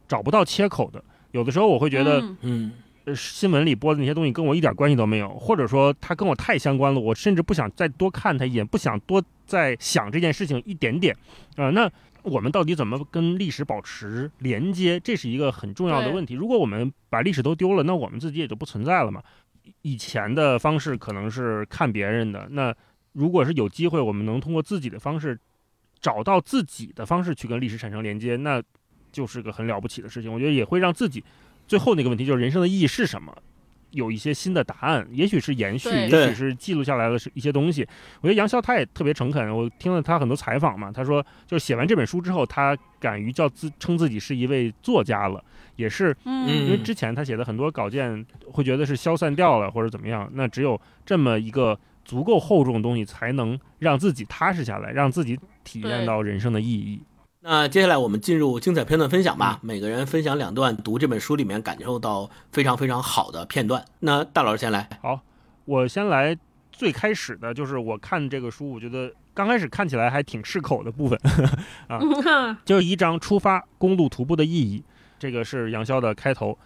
[0.08, 2.20] 找不到切口的，有的时候我会觉得。
[2.20, 2.72] 嗯嗯
[3.06, 11.16] 呃新闻里播的那些东西跟我一点关系都没有，或者说它跟我太相关了，我甚至不想再多看它一眼，不想多再想这件事情一点点。
[11.56, 11.90] 呃，那
[12.24, 15.00] 我们到底怎么跟历史保持连接？
[15.00, 16.34] 这是一个很重要的问题。
[16.36, 19.24] 如果我们把历史都丢了，那我们自己也就不存在了嘛。
[19.82, 22.76] 以前的方式可能是看别人的，那
[23.14, 25.40] 如果是有机会，我们能通过自己的方式
[26.00, 28.62] 找到自己的方式去跟历史产生连接，那
[29.12, 30.32] 就是个很了不起的事情。
[30.32, 31.24] 我觉得也会让自己
[31.68, 33.36] 最后那个问题就是人生的意义是什么，
[33.92, 37.88] 有一些新的答案，也许是延续，也许是记录下来的是一些东西。
[38.22, 45.44] 我觉得杨潇他也特别诚恳，我听了他很多采访嘛，他说就是写完这本书之后，他敢于叫自称自己是一位作家了，
[45.76, 57.02] 也是嗯因为之前他写的很多稿件会觉得是消散掉了或者怎么样，那只有这么一个足够厚重的东西，才能让自己踏实下来，让自己体验到人生的意义。
[57.42, 63.84] 那接下来我们进入精彩片段分享吧，每个人分享两段读这本书里面感受到非常非常好的片段。
[64.00, 64.90] 那大老师先来。
[65.02, 65.22] 好
[65.64, 66.38] 我先来
[66.72, 71.18] 最开始的就是我看这个书，我觉得刚开始看起来还挺适口的部分，
[71.88, 71.98] 啊
[72.66, 74.84] 就是一章出发公路徒步的意义，
[75.18, 76.58] 这个是杨逍的开头。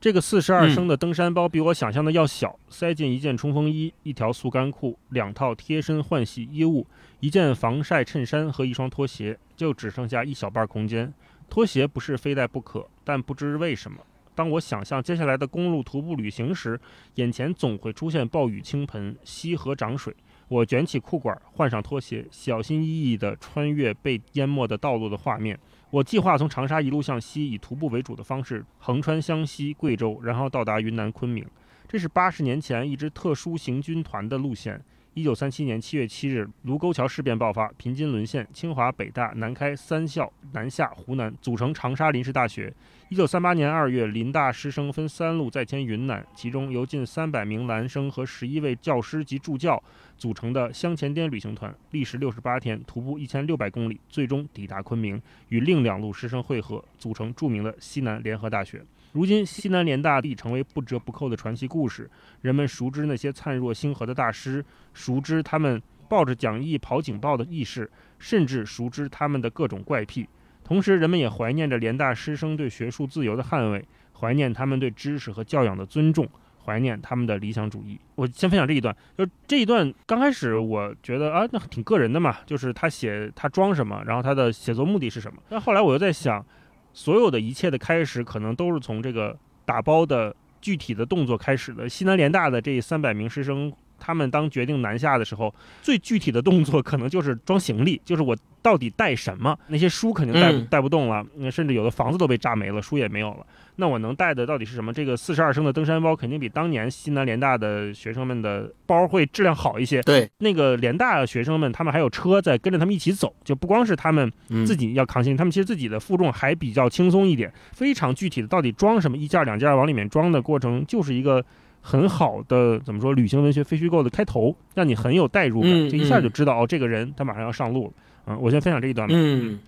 [0.00, 6.86] 这个四十二升的登山包比我想象的要小，塞进一件冲锋衣、一条速干裤、两套贴身换洗衣物、
[7.20, 11.12] 一件防晒衬衫和一双拖鞋，就只剩下一小半空间。
[11.50, 13.98] 拖鞋不是非带不可，但不知为什么，
[14.34, 16.80] 当我想象接下来的公路徒步旅行时，
[17.16, 20.16] 眼前总会出现暴雨倾盆、溪河涨水。
[20.48, 25.60] 我卷起裤管，换上拖鞋，小心翼翼地穿越被淹没的道路的画面。
[25.90, 31.44] 我计划从长沙一路向西，以徒步为主的方式横穿湘西、贵州，然后到达云南昆明。
[31.88, 34.80] 这是八十年前一支特殊行军团的路线。
[35.14, 42.72] 一九三七年七月七日，卢沟桥事变爆发，平津沦陷，清华、北大、南开三校南下湖南，组成长沙临时大学。
[43.08, 49.82] 一九三八年二月，林大师生分三路再迁云南，其中由近三百名男生和十一位教师及助教
[50.16, 58.80] 组成的湘前滇旅行团，历时六十八天，徒步一千六百公里，最终抵达昆明，与另两路师生会合，组成著名的西南联合大学。
[59.12, 62.08] 如今，西南联大已成为不折不扣的传奇故事。
[62.42, 70.28] 人们熟知那些灿若星河的大师，熟知他们抱着讲义跑警报的义士，甚至熟知他们的各种怪癖。
[70.62, 76.28] 同时，人们也怀念着联大师生对学术自由的捍卫，怀念他们对知识和教养的尊重，
[76.64, 77.98] 怀念他们的理想主义。
[78.14, 85.42] 我先分享这一段，就这一段刚开始我觉得啊，那挺个人的嘛，就是他写他装什么，然后他的写作目的是什么。
[85.48, 86.44] 但后来我又在想，
[86.92, 91.88] 所有的一切的开始可能都是从这个打包的具体的动作开始的。
[91.88, 93.72] 西南联大的这三百名师生。
[94.00, 99.56] 他们当决定南下的时候，最具体的动作可能就是装行李，就是我到底带什么？
[99.68, 103.46] 那些书肯定带带不动了，甚至有的房子都被炸没了，书也没有了。
[103.76, 104.92] 那我能带的到底是什么？
[104.92, 110.02] 这个四十二升的登山包肯定比当年西南联大的学生们的包会质量好一些。
[110.02, 114.30] 对，那个联大学生们，他们还有车在跟着他们一起走，就不光是他们
[114.66, 117.50] 自己要扛行李，他们其实自己的负重还比较轻松一点。
[117.72, 119.16] 非常具体的，到底装什么？
[119.16, 121.42] 一件两件往里面装的过程，就是一个。
[121.82, 123.12] 很好的，怎么说？
[123.12, 127.92] 旅行文学非虚构的开头，让你很有代入感，就一下就知道哦，这个人他马上要上路了。
[128.26, 129.14] 嗯，我先分享这一段吧。
[129.16, 129.58] 嗯，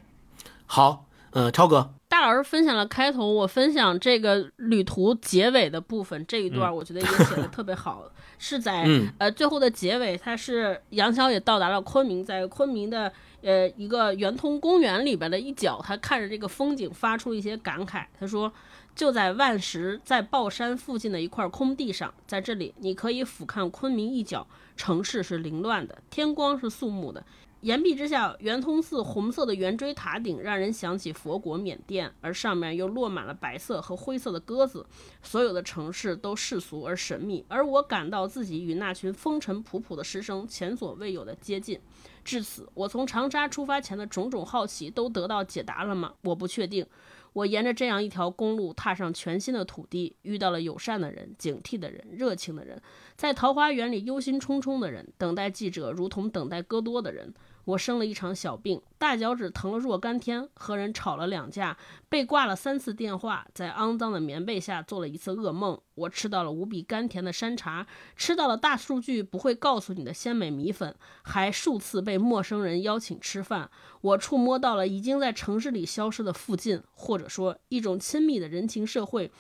[0.67, 6.25] 好，呃，超哥，大老师分享了开头，我分享这个旅途结尾的部分。
[6.27, 8.05] 这一段我觉得也写的特别好，
[8.39, 8.87] 是在
[9.19, 13.11] 呃最后的结尾，他是杨逍也到达了昆明，在昆明的
[13.41, 18.05] 呃一个圆通公园里边的一角，他看着这个风景，发出一些感慨。
[18.21, 18.53] 他说。
[18.95, 27.25] 就在万石在豹山附近的一块空地上，在这里你可以俯瞰昆明一角，城市是凌乱的，天光是肃穆的。
[27.63, 34.85] 岩壁之下，圆通寺红色的圆锥塔顶让人想起佛国缅甸，而上面又落满了白色和灰色的鸽子。
[35.23, 41.81] 所有的城市都世俗而神秘，而我感到自己与那群风尘仆仆的师生前所未有的接近。
[42.25, 46.13] 至此，我从长沙出发前的种种好奇都得到解答了吗？
[46.23, 46.85] 我不确定。
[47.33, 52.81] 我沿着这样一条公路，踏上全新的土地，遇到了友善的人、警惕的人、热情的人，
[53.17, 57.33] 在桃花源里忧心忡忡的人，等待记者如同等待戈多的人。
[57.65, 61.77] 我生了一场小病，大脚趾疼了若干天，和人吵了两架，
[62.09, 65.81] 被挂了三次电话，在肮脏的棉被下做了一次噩梦。
[65.95, 67.87] 我吃到了无比甘甜的山茶，
[68.17, 73.71] 吃到了大数据不会告诉你的鲜美米粉，还数次被陌生人邀请吃饭。
[74.01, 79.31] 我触摸到了已经在城市里消失的附近，或者说一种亲密的人情社会。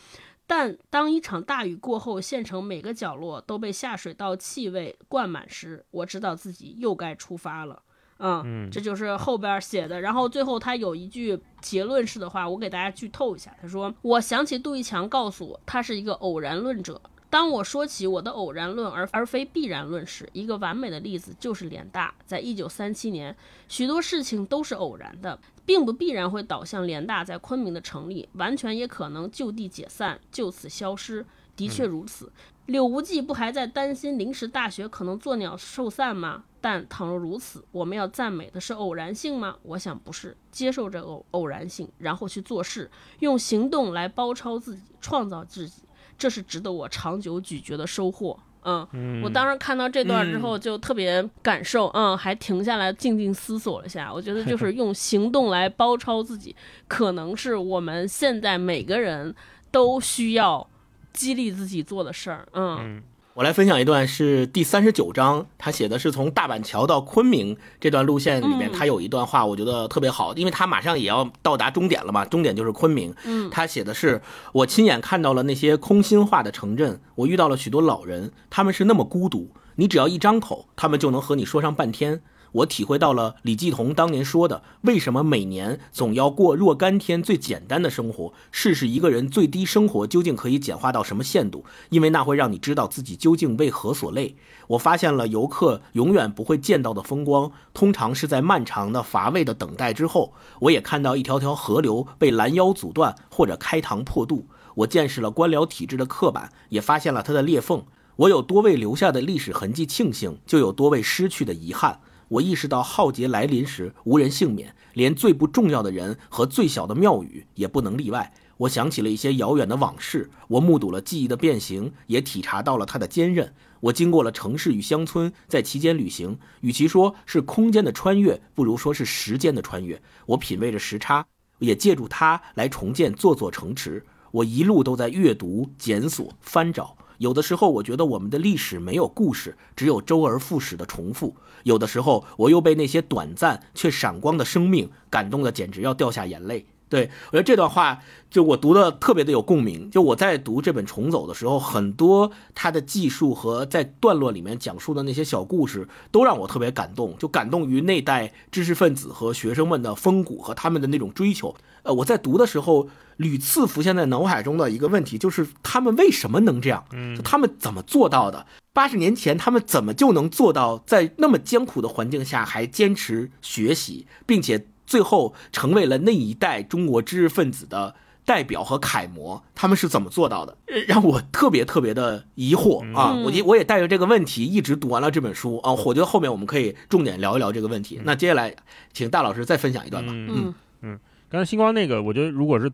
[0.46, 7.82] 但当一场大雨过后，县城每个角落都被下水道气味灌满时，我知道自己又该出发了。
[8.22, 10.00] 嗯，这就是后边写的。
[10.00, 13.54] 然后最后他有一句结论式的话，我给大家剧透一下。
[13.60, 17.00] 他说：“我想起杜一强告诉我，他是一个偶然论者。
[17.28, 22.14] 当我说起我的偶然论而而非必然论时，一个完美的例子就是联大。
[22.26, 23.34] 在一九三七年，
[23.68, 31.24] 许多事情都是偶然的，并不必然会导向联大在昆明的成立，完全也可能就地解散，就此消失。
[31.56, 32.32] 的确如此。
[32.66, 39.56] 柳无忌不还在担心临时大学可能作鸟兽散吗？”但倘若如此，我们要赞美的是偶然性吗？
[39.64, 42.88] 我想不是，接受这偶偶然性，然后去做事，
[43.18, 45.82] 用行动来包抄自己，创造自己，
[46.16, 48.38] 这是值得我长久咀嚼的收获。
[48.64, 54.12] 嗯，我当时看到这段之后就特别感受，嗯，还停下来静静思索了一下。
[54.14, 56.54] 我觉得就 是用行动来包抄自己，
[56.86, 59.34] 可能是我们现在每个人
[59.72, 60.64] 都需要
[61.12, 62.46] 激励自己做的事儿。
[62.52, 63.02] 嗯。
[63.34, 73.14] 我来分享一段，是第三十九章，他写的是从大板桥到昆明这段路线里面，他有一段话，我觉得特别好，因为他马上也要到达终点了嘛，终点就是昆明。
[73.24, 74.20] 嗯，他写的是
[74.52, 82.20] 我亲眼看到了那些空心化的城镇，我遇到了许多老人，他们是那么孤独，你只要一张口，他们就能和你说上半天。
[82.52, 88.32] 我体会到了李继同当年说的：“为什么每年总要过若干天最简单的生活？
[88.50, 91.64] 试试一个人最低生活究竟可以简化到什么限度？
[91.88, 94.36] 因为那会让你知道自己究竟为何所累。”
[94.68, 100.34] 我发现了游客永远不会见到的风光，通常是在漫长的乏味的等待之后。
[100.60, 104.46] 我也看到一条条河流被拦腰阻断或者开膛破肚。
[104.74, 107.82] 我见识了官僚体制的刻板，也发现了它的裂缝。
[108.16, 112.00] 我有多为留下的历史痕迹庆幸，就有多为失去的遗憾。
[112.32, 118.32] 我意识到浩劫来临时无人幸免，连最不重要的人和最小的庙宇也不能例外。
[118.56, 123.52] 我想起了一些遥远的往事，我目睹了记忆的变形，也体察到了它的坚韧。
[123.80, 130.00] 我经过了城市与乡村，在其间旅行，与其说是空间的穿越，不如说是时间的穿越。
[130.24, 131.26] 我品味着时差，
[131.58, 134.02] 也借助它来重建座座城池。
[134.30, 136.96] 我一路都在阅读、检索、翻找。
[137.18, 141.32] 有的时候，我觉得我们的历史没有故事，只有周而复始的重复；
[141.64, 146.66] 有的时候，我又被那些短暂却闪光的生命感动的简直要掉下眼泪。
[146.88, 148.00] 对我觉得这段话
[148.30, 149.90] 就我读的特别的有共鸣。
[149.90, 161.54] 就我在读这本《重走》的时候，很多他的技术和在段落里面讲述的那些小故事，都让我特别感动，就感动于那代知识分子和学生们的风骨和他们的那种追求。
[161.84, 162.86] 呃，我在读的时候
[163.16, 166.84] 屡次浮现在脑海中的一个问题，就是他们为什么能这样？
[167.16, 168.44] 就他们怎么做到的？
[168.72, 177.94] 八十年前他们怎么就能做到在那么艰苦的环境下还坚持学习，并且最后成为了那一代中国知识分子的
[178.24, 179.42] 代表和楷模？
[179.54, 180.56] 他们是怎么做到的？
[180.66, 183.12] 呃让我特别特别的疑惑啊！
[183.14, 185.72] 嗯我也我也带着这个问题一直读完了这本书啊！
[185.72, 188.00] 我觉得后面我们可以重点聊一聊这个问题。
[188.04, 188.54] 那接下来
[188.92, 190.12] 请大老师再分享一段吧。
[190.14, 190.98] 嗯，嗯
[191.28, 192.70] 刚才星光那个，我觉得如果是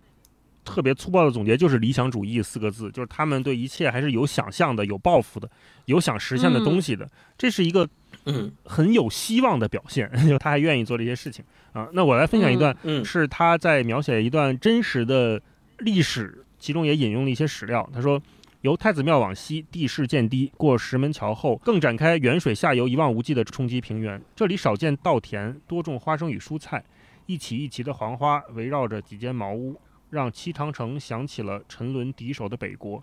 [0.69, 5.49] 特别粗暴的总结，就是理想主义四个字，就是他们对一切还是有想象的、有抱负的、
[5.87, 7.09] 有想实现的东西的，
[7.39, 7.89] 这是一个
[8.27, 11.43] 嗯很有希望的表现， 就他还愿意做这些事情
[11.73, 11.89] 啊。
[11.93, 15.41] 那我来分享一段，嗯是他在描写一段真实的
[15.79, 17.89] 历史，其中也引用了一些史料。
[17.93, 18.21] 他说。
[18.62, 24.21] 由太子庙往西，地势渐低，过石门桥后，更展开远水下游一望无际的冲击平原。
[24.35, 26.85] 这里少见稻田，多种花生与蔬菜，
[27.27, 29.81] 一起一齐的黄花围绕着几间茅屋，
[30.11, 33.03] 让七长城想起了沉沦敌手的北国。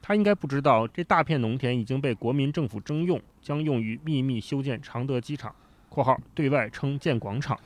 [0.00, 5.54] 他应该不知道，这大片农田已经被国民政府征用，将用于秘密修建常德机场
[5.90, 7.58] （括号对外称建广场），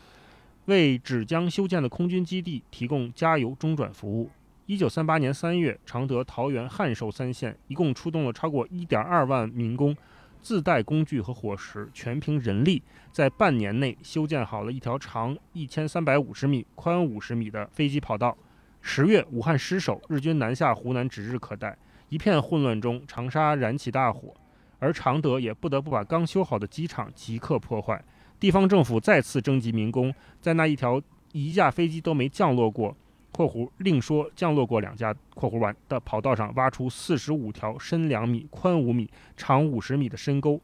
[0.67, 4.31] 为只将修建的空军基地提供加油中转服务。
[4.65, 9.95] 一九三八年三月，常德、桃园、汉寿三县一共出动了超过一点二万民工，
[10.41, 18.37] 自带工具和伙食，全凭人力，在半年内修建好了一条长一千三百五十米、宽五十米的飞机跑道。
[18.85, 21.79] 十月，武汉失守，日军南下湖南指日可待。
[22.09, 24.35] 一片混乱中，长沙燃起大火，
[24.81, 28.05] 而常德也不得不把刚修好的机场即刻破坏。
[28.41, 32.95] 地方政府再次征集民工，在那一条一架飞机都没降落过
[33.33, 40.61] （括弧另说降落过两架括弧完）的跑道上挖出四十五条深两米、宽五米、长五十米的深沟，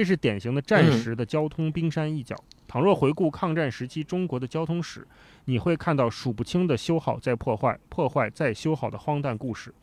[0.00, 2.34] 这是典型的战时的交通冰山一角。
[2.66, 5.06] 倘若回顾抗战时期中国的交通史，
[5.44, 9.74] 你会看到数不清的修好再破坏、破坏再修好的荒诞故事。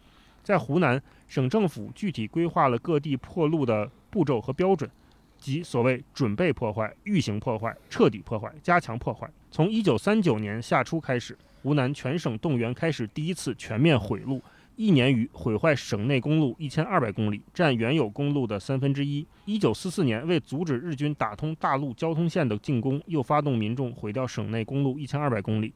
[0.41, 4.89] 在湖南，省政府具体规划了各地破路的步骤和标准，
[5.38, 9.30] 即所谓准备破坏、预行破坏、彻底破坏、加强破坏。
[9.51, 14.41] 从一九三九年夏初开始，湖南全省动员开始第一次全面毁路，
[14.78, 19.26] 一年余毁坏省内公路一千二百公里，占原有公路的三分之一。
[19.46, 25.74] 一九四四年，为阻止日军打通大陆交通线的进攻，又发动民众毁掉省内公路一千二百公里。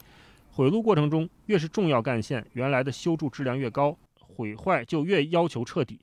[0.51, 5.99] 毁路过程中，越是重要干线，原来的修筑质量越高，毁坏就越要求彻底。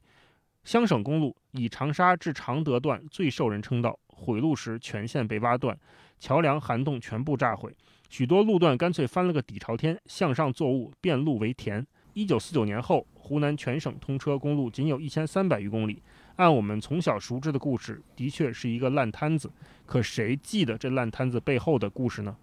[0.65, 5.79] 湘省公路以长沙至常德段最受人称道，毁路时全线被挖断，
[6.19, 7.73] 桥梁涵洞全部炸毁，
[8.09, 11.87] 许多路段干脆翻了个底朝天，向上作物，变路为田。
[12.19, 16.03] 一九四九年后，湖南全省通车公路仅有一千三百余公里。
[16.35, 19.49] 按我们从小熟知的故事，的确是一个烂摊子。
[19.87, 22.35] 可谁记得这烂摊子背后的故事呢？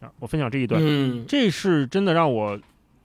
[0.00, 2.58] 啊，我分享这一段，嗯这是真的让我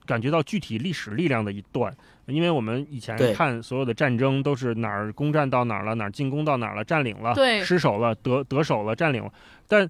[0.07, 1.95] 感觉到具体历史力量的一段，
[2.25, 9.31] 因为我们以前看所有的战争都是哪儿攻占到哪儿了，哪儿进攻到哪儿了，占领了，对失守了，得得手了，占领了，
[9.67, 9.87] 但。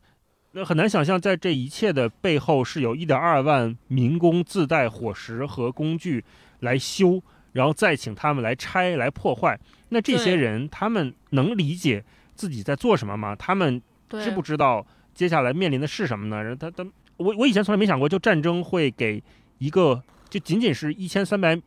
[0.56, 6.24] 呃很难想象，在这一切的背后是有一点二万民工自带伙食和工具
[6.62, 9.60] 来修，然后再请他们来拆、来破坏。
[9.90, 12.02] 那这些人，他们能理解
[12.36, 13.36] 自己在做什么吗？
[13.36, 16.42] 他们，知不知道接下来面临的是什么呢？
[16.42, 19.22] 然后他他我我以前从来没想过，就战争会给
[19.58, 21.62] 一个就仅仅是一千三百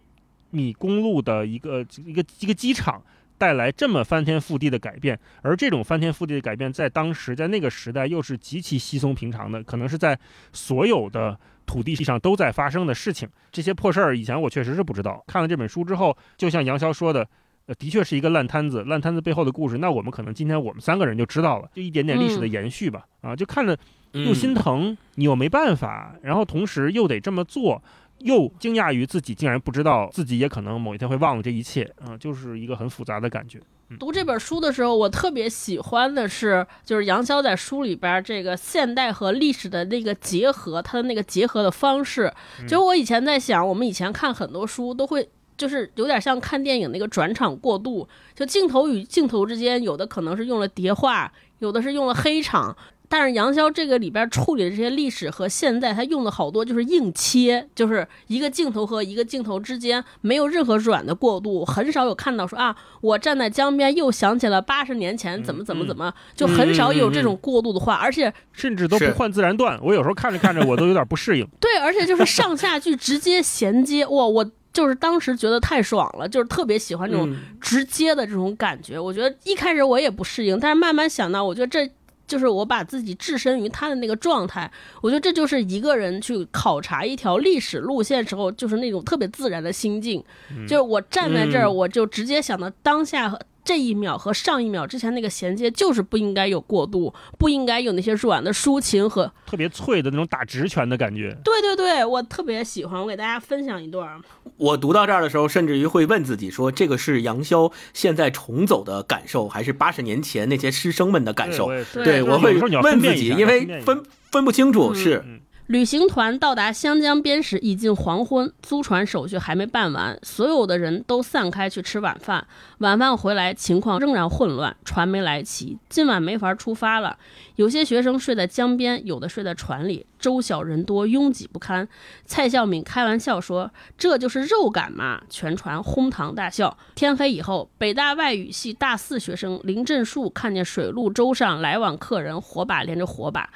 [0.49, 3.03] 米公路的一个一个一个机场
[3.39, 10.19] 带来这么翻天覆地的改变，而这种翻天覆地的改变，在当时在那个时代又是极其稀松平常的，可能是在
[10.53, 11.39] 所有的。
[11.69, 15.23] 土地上都在发生的事情，这些破事儿以前我确实是不知道。
[15.27, 17.29] 看了这本书之后，就像杨潇说的，
[17.69, 23.05] 呃，的确是一个烂摊子，烂摊子背后的故事，那我们可能今天我们三个人就知道了，就一点点历史的嗯延续吧。
[23.21, 23.77] 啊，就看着
[24.15, 27.83] 嗯又心疼，你又没办法，然后同时又得这么做，
[28.21, 33.61] 又惊讶于自己竟然不知道自己也可能某一天会忘了这一切，啊，就是一个很复杂的感觉。
[33.99, 42.33] 读这本书的时候，我特别喜欢的是，就是杨潇在书里边这个现代和历史的那个结合，它的那个结合的方式。
[42.67, 45.29] 就我以前在想，我们以前看很多书都会。
[45.59, 52.75] 就是有点像看电影那个转场过渡，就镜头与镜头之间，有的可能是用了叠画，有的是用了黑场，
[53.09, 69.79] 但是杨逍这个里边处理的这些历史和现在，他用的好多就是硬切，就是一个镜头和一个镜头之间没有任何软的过渡，很少有看到说啊，我站在江边又想起了八十年前怎么怎么怎么，就很少有这种过渡的话，而且甚至都不换自然段。
[69.83, 71.49] 我有时候看着看着，我都有点不适应。
[71.59, 78.97] 对，而且就是上下句直接衔接，哇，我就是当时觉得太爽了，就是特别喜欢这种嗯直接的这种感觉。
[78.97, 81.91] 我觉得一开始我也不适应，但是慢慢想到，我觉得这
[82.29, 84.71] 就是我把自己置身于他的那个状态。
[85.01, 90.23] 我觉得这就是一个人去考察一条历史路线时候，就是那种特别自然的心境。
[90.69, 93.37] 就是我站在这儿，嗯我就直接想到当下和。
[93.65, 101.37] 这一秒和上一秒之前那个衔接就是不应该有过渡，不应该有那些软的抒情和特别脆的那种打直拳的感觉。
[101.45, 104.21] 对对对，我特别喜欢，我给大家分享一段。
[104.57, 111.67] 我读到这儿的时候，甚至于会问自己说，这个是杨潇现在重走的感受，还是八十年前那些师生们的感受？
[111.67, 115.25] 对我对对，我会问自己，因为分分分不清楚嗯是
[115.69, 122.47] 旅行团到达湘江边时已近黄昏，租船手续还没办完，所有的人都散开去吃晚饭。
[122.79, 127.19] 晚饭回来，情况仍然混乱，船没来齐，今晚没法出发了。
[127.57, 131.89] 有些学生睡在江边，有的睡在船里，舟小人多，拥挤不堪。
[132.25, 136.77] 蔡孝敏开玩笑说：“这就是肉感嘛！”全船哄堂大笑。
[136.95, 143.51] 天黑以后，北大外语系大四学生林振树看见水陆舟上来往客人，火把连着火把。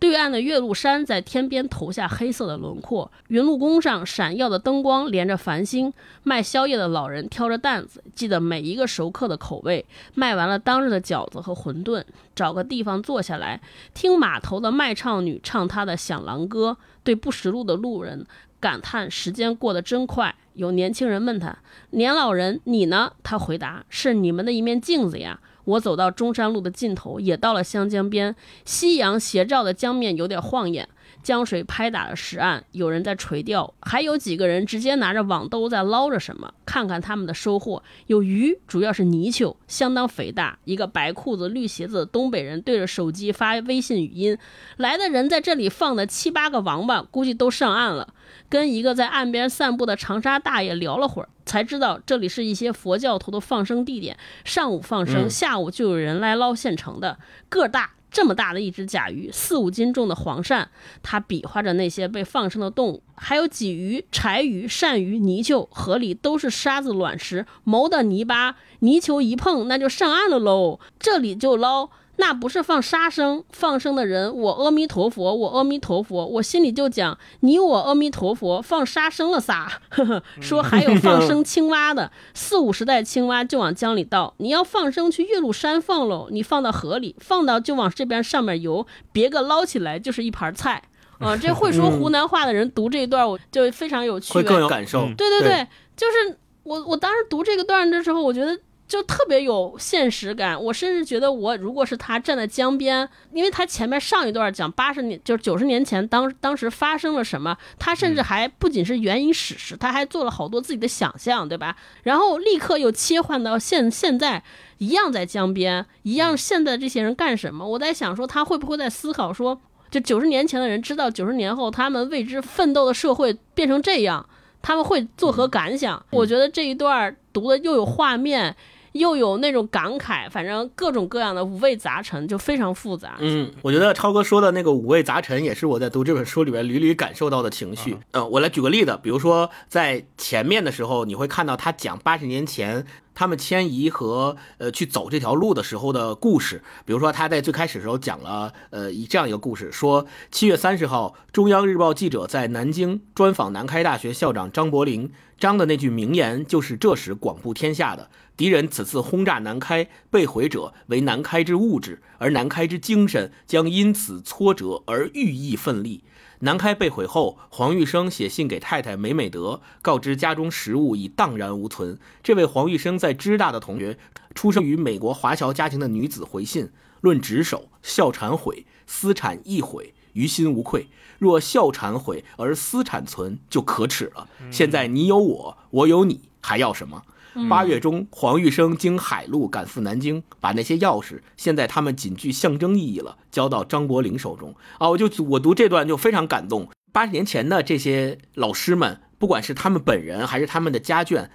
[0.00, 5.92] 对岸的岳麓山在天边投下黑色的轮廓，云麓宫上闪耀的灯光连着繁星。
[6.22, 9.84] 卖宵夜的老人挑着担子，记得每一个熟客的口味。
[10.14, 12.04] 卖完了当日的饺子和馄饨，
[12.38, 13.60] 找个地方坐下来，
[13.92, 18.24] 听码头的卖唱女唱她的响郎歌，对不识路的路人
[18.60, 20.36] 感叹时间过得真快。
[20.54, 21.58] 有年轻人问他
[21.90, 28.34] ：“年老人，你呢？”他回答：“是你们的一面镜子呀。”我走到中山路的尽头，也到了湘江边，
[28.64, 30.88] 夕阳斜照的江面有点晃眼，
[31.28, 36.54] 江水拍打着石岸，有人在垂钓，还有几个人直接拿着网兜在捞着什么。
[36.64, 40.58] 看看他们的收获，有鱼，主要是泥鳅，相当肥大。
[40.64, 44.38] 一个白裤子绿鞋子的东北人对着手机发微信语音，
[44.78, 48.14] 来的人在这里放的七八个王八，估计都上岸了。
[48.48, 54.16] 跟一个在岸边散步的长沙大爷聊了会儿，才知道这里是一些佛教徒的放生地点。
[54.46, 57.18] 上午放生，嗯下午就有人来捞现成的，
[57.50, 57.90] 个儿大。
[58.10, 60.66] 这么大的一只甲鱼，四五斤重的黄鳝，
[61.02, 70.80] 他比划着那些被放生的动物，还有鲫鱼、柴鱼、鳝鱼、泥鳅，河里都是沙子、卵石、毛的泥巴，泥鳅一碰那就上岸了喽。
[70.98, 90.82] 这里就捞，那不是放杀生，放生的人，我阿弥陀佛，我阿弥陀佛，我心里就讲，你我阿弥陀佛，放杀生了仨，呵 呵，说还有放生青蛙的，四五十袋青蛙就往江里倒，你要放生去岳麓山放喽，你放到河里，放到就往这边上面游，别个捞起来就是一盘菜。
[91.18, 95.00] 啊，这会说湖南话的人读这一段，我就非常有趣味，会更有感受。
[95.16, 95.66] 对对对，
[95.96, 98.56] 就是我我当时读这个段的时候，我觉得
[98.88, 100.60] 就特别有现实感。
[100.60, 111.76] 我甚至觉得，我如果是他站在江边，因为他前面上一段讲八十年，就是九十年前当当时发生了什么，他甚至还不仅是援引史实，他还做了好多自己的想象，对吧？
[112.02, 114.42] 然后立刻又切换到现现在。
[114.78, 117.66] 一样在江边，一样现在这些人干什么？
[117.66, 119.60] 我在想说，他会不会在思考说，
[119.90, 124.24] 就九十年前的人知道九十年后他们为之奋斗的社会变成这样，
[124.62, 126.00] 他们会作何感想？
[126.10, 128.54] 我觉得这一段读的又有画面，
[128.92, 133.16] 又有那种感慨，反正各种各样的五味杂陈，就非常复杂。
[133.20, 137.96] 嗯，我觉得超哥说的那个五味杂陈，也是我在读这本书里边屡屡感受到的情绪。
[138.12, 146.62] 呃，我来举个例子，比如说在前面的时候，你会看到他讲八十年前他们迁移和呃去走这条路的时候的故事。
[146.84, 158.08] 比如说他在最开始的时候讲了呃一这样一个故事，说七月三十号，中央日报记者在南京专访南开大学校长张伯苓，张的那句名言就是这时广布天下的。
[158.38, 166.04] 敌人此次轰炸南开，被毁者为南开之物质，而南开之精神将因此挫折而愈益奋力。
[166.38, 171.98] 南开被毁后，黄玉生写信给太太梅美德，告知家中食物已荡然无存。
[172.22, 173.98] 这位黄玉生在知大的同学，
[174.36, 176.70] 出生于美国华侨家庭的女子回信，
[177.00, 180.86] 论职守，校产毁，私产亦毁，于心无愧。
[181.18, 184.28] 若校产毁而私产存，就可耻了。
[184.52, 187.02] 现在你有我，我有你，还要什么？
[187.48, 194.54] 八月中，黄玉生经海路赶赴南京，把那些钥匙，现在他们仅具象征意义了，交到张伯苓手中。
[194.78, 196.68] 啊，我就我读这段就非常感动。
[196.92, 201.28] 八十年前的这些老师们，不管是他们本人还是他们的家眷，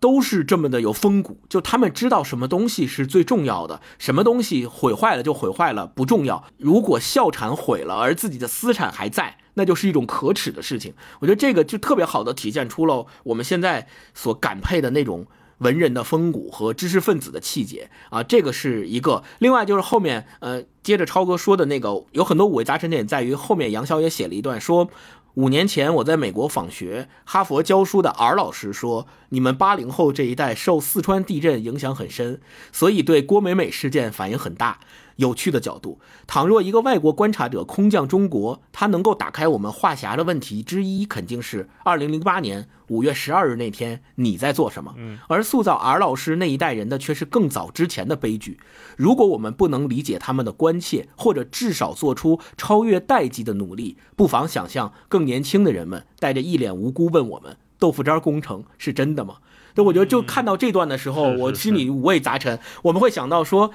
[0.00, 6.44] 都是这么的有风骨，就他们知道什么东西是最重要的，什么东西毁坏了就毁坏了，不重要。
[6.56, 10.94] 如果校产毁了，而自己的私产还在，那就是一种可耻的事情。
[11.20, 15.26] 我觉得这个就特别好的体现出了我们现在所感佩的那种
[15.58, 19.22] 文人的风骨和知识分子的气节啊，这个是一个。
[19.38, 24.88] 另外就是后面，呃，接着超哥说的那个，有很多五味杂陈点在于后面杨潇也写了一段说。
[25.34, 34.78] 五年前我在美国访学，哈佛教书的 R 老师说：“你们八零后这一代受四川地震影响很深，所以对郭美美事件反应很大。”
[35.16, 44.94] 有趣的角度，倘若一个外国观察者空降中国，他能够打开我们话匣的问题之一，肯定是二零零八年五月十二日那天你在做什么。
[45.28, 48.58] 而塑造 R 老师那一代人的，却是更早之前的悲剧。
[48.96, 59.36] 如果我们不能理解他们的关切，或者至少做出超越代际的努力，不妨想象更年轻的人们带着一脸无辜问我们：“豆腐渣工程是真的吗？”
[59.74, 62.58] 对，我觉得就看到这段的时候，我心里五味杂陈。
[62.82, 63.70] 我们会想到说。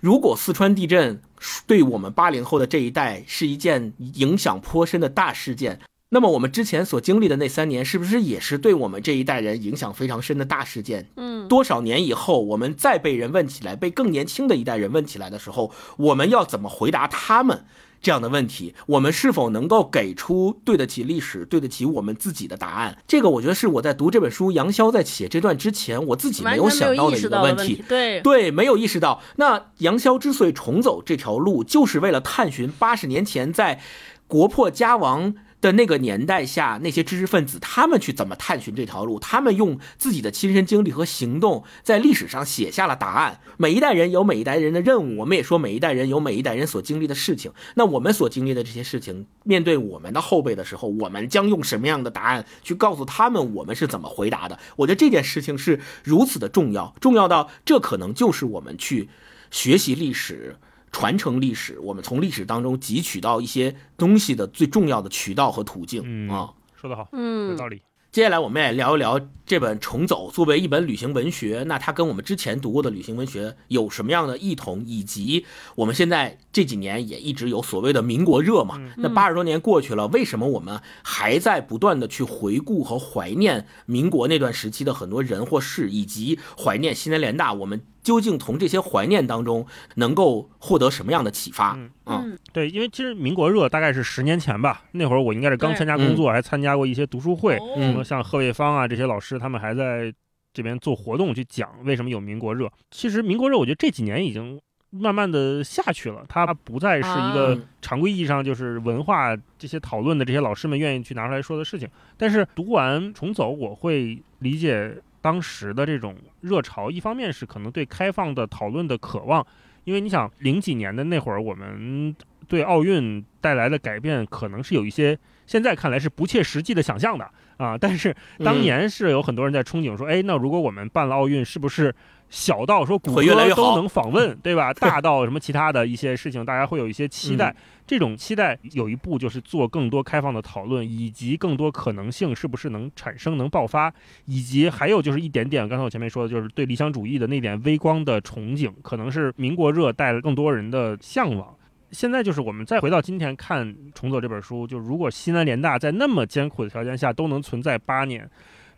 [0.00, 1.20] 如果四川地震
[1.66, 5.80] 对我们八零后的这一代是一件影响颇深的大事件，
[6.10, 11.08] 那么我们之前所经历的那三年，是不是也是对我们这一代人影响非常深的大事件？
[11.16, 17.64] 嗯，多少年以后，我们再被人问起来，被更年轻的一代人问起来的时候，我们要怎么回答他们？
[18.00, 22.96] 这样的问题，我们是否能够给出对得起历史、对得起我们自己的答案？
[23.06, 27.82] 这个我觉得是我在读这本书，杨潇在写这段之前，我自己没有想到的一个问题。
[27.88, 29.20] 对对，没有意识到。
[29.36, 33.80] 那杨潇之所以重走这条路，就是为了探寻八十年前在
[34.26, 35.34] 国破家亡。
[35.60, 39.18] 的那个年代下，那些知识分子他们去怎么探寻这条路？
[39.18, 43.40] 他们用自己的亲身经历和行动，在历史上写下了答案。
[43.56, 47.50] 每一代人有每一代人的任务，我们也说每一代人有每一代人所经历的事情。
[47.74, 54.58] 那我们所经历的这些事情，面对我们的后辈的时候，我们将用什么样的答案去告诉他们我们是怎么回答的？
[54.76, 59.08] 我觉得这件事情是如此的重要，重要到这可能就是我们去
[59.50, 60.56] 学习历史。
[60.96, 67.82] 传承历史，我们从历史当中汲取到一些东西的最重要的渠道和途径啊，说得好，嗯，有道理。
[68.10, 74.82] 接下来我们也聊一聊这本《重走》作为一本旅行文学，那它跟我们之前读过的旅行文学有什么样的异同？
[74.86, 75.44] 以及
[75.74, 78.80] 我们现在这几年也一直有所谓的民国热嘛？
[78.96, 87.52] 那八十多年过去了，为什么我们还在不断的去回顾和怀念民国那段时期的很多人或事，以及怀念西南联大？
[87.52, 91.78] 我们究竟从这些怀念当中能够获得什么样的启发？
[92.06, 100.10] 嗯，对，因为其实民国热大概是十年前吧，那会儿我应该是刚参加工作，还参加过一些读书会，什么像贺卫方啊这些老师，他们还在
[100.54, 102.72] 这边做活动去讲为什么有民国热。
[102.90, 104.58] 其实民国热，我觉得这几年已经
[104.98, 111.88] 慢慢的下去了，它不再是一个常规意义上就是文化这些讨论的这些老师们愿意去拿出来说的事情。
[112.16, 114.96] 但是读完重走，我会理解。
[115.22, 119.44] 当时的这种热潮，一方面是可能对开放的讨论的渴望，
[119.82, 122.14] 因为你想零几年的那会儿，我们
[122.46, 127.76] 对奥运带来的改变，可能是有一些现在看来是不切实际的想象的啊。
[127.76, 131.92] 但是当年是有很多人在憧憬说，哎，那如果我们办了奥运，是不是？
[132.28, 134.72] 小到说谷歌都能访问， 对吧？
[134.74, 137.54] 大到什么其他的一些事情，大家会有一些期待。
[137.86, 143.92] 这种期待有一步就是做更多开放的讨论，以及更多可能性是不是能产生、能爆发，
[144.24, 151.54] 以及还有就是一点点，刚才我前面说的就是对理想主义的那点微光的憧憬，可能是民国热带了更多人的向往。
[151.92, 153.64] 现在就是我们再回到今天看
[153.94, 158.28] 《重走》这本书，就如果西南联大在那么艰苦的条件下都能存在八年。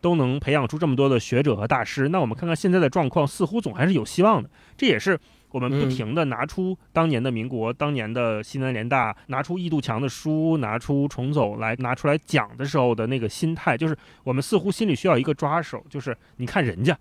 [0.01, 4.49] 都能培养出这么多的学者和大师，那我们看看现在的状况，似乎总还是有希望的。
[4.77, 5.19] 这也是
[5.51, 16.97] 我们不停的拿出当年的民国、当年的西南联大，拿出易度强的书，拿出重走来拿出来讲的时候的那个心态，就是我们似乎心里需要一个抓手，就是你看人家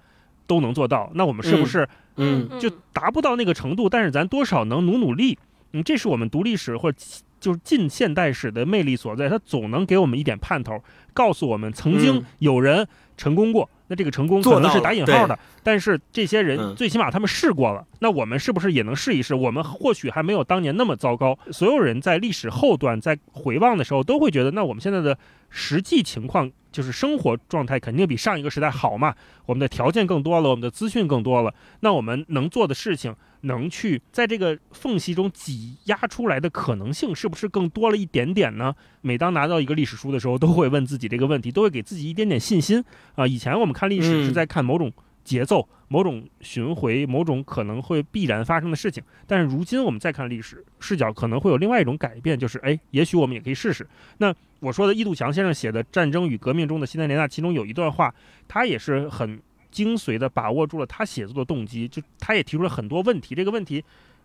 [0.47, 3.87] 都能做到，那我们是不是嗯就达不到那个程度？
[3.87, 5.37] 但是咱多少能努努力，
[5.73, 6.97] 嗯，这是我们读历史或者。
[7.39, 10.81] 就是近现代史的魅力所在，它总能给我们一点盼头，
[11.13, 13.69] 告诉我们曾经有人成功过。
[13.89, 17.87] 那这个成功可能是打引号的，但是这些人最起码他们试过了。
[17.99, 19.33] 那我们是不是也能试一试？
[19.33, 21.39] 我们或许还没有当年那么糟糕。
[21.51, 25.17] 所有人在历史后段在回望的时候，都会觉得，那我们现在的
[25.49, 29.15] 实际情况就是生活状态肯定比上一个时代好嘛？
[29.47, 33.15] 我们的条件更多了，我们的资讯更多了，那我们能做的事情。
[33.41, 38.73] 能去在这个缝隙中挤压出来的可能性是不是更多了一点点呢？
[39.01, 42.83] 每当拿到一个历史书的时候，都会问自己这个问题，都会给自己一点点信心
[43.15, 43.25] 啊。
[43.25, 44.91] 以前我们看历史是在看某种
[45.23, 53.87] 节奏、某种巡回、某种可能会必然发生的事情，但是如今我们再看历史，视角可能会有另外一种改变，就是哎，也许我们也可以试试。
[54.17, 58.13] 那我说的易度强先生写的《战争与革命中的西南联大》，其中有一段话，
[58.47, 59.39] 他也是很。
[59.69, 63.35] 精髓的把握住了他写作的动机，就他也提出了很多问题。
[63.35, 63.83] 这个问题，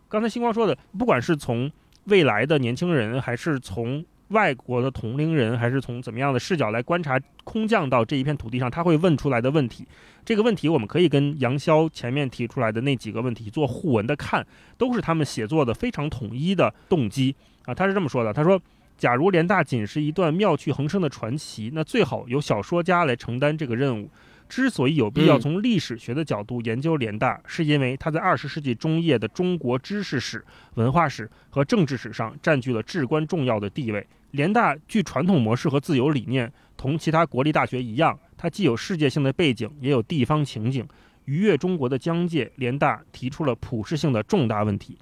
[0.08, 1.70] 刚才星光说的，不管是从
[2.04, 9.86] 未来的年轻人，还是从外国的同龄人，还是从怎么样的视角来观察空降到这一片土地上，他会问出来的问题。
[10.24, 14.46] 这个问题我们可以跟杨潇前面提出来的那几个问题做互文的看，
[14.78, 17.74] 都是他们写作的非常统一的动机啊。
[17.74, 18.60] 他是这么说的，他说。
[18.98, 24.08] 假如联大仅是一段妙趣横生的传奇，那最好由小说家来承担这个任务。
[24.52, 30.44] 之所以有必要从历史学的角度研究联大，是因为它在二十世纪中叶的中国知识史、
[30.74, 34.06] 文化史和政治史上占据了至关重要的地位。
[34.32, 40.86] 联大具传统模式和自由理念，同其他国立大学一样，它既有世界性的背景，也有地方情景。
[41.24, 44.98] 逾越中国的疆界，联大提出了普世性的重大问题。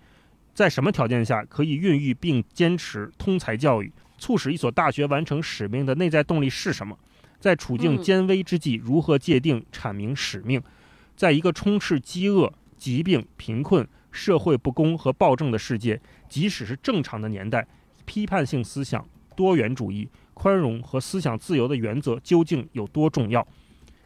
[0.55, 6.97] 在什么条件下可以孕育并坚持通才教育，促使一所大学完成使命的内在动力是什么？
[7.41, 10.63] 在处境艰危之际，如何界定阐明使命？
[11.17, 17.67] 在一个充斥饥饿、疾病、贫困、社会不公和暴政的世界，即使是正常的年代，
[18.05, 19.05] 批判性思想、
[19.35, 23.45] 多元主义、宽容和思想自由的原则究竟有多重要？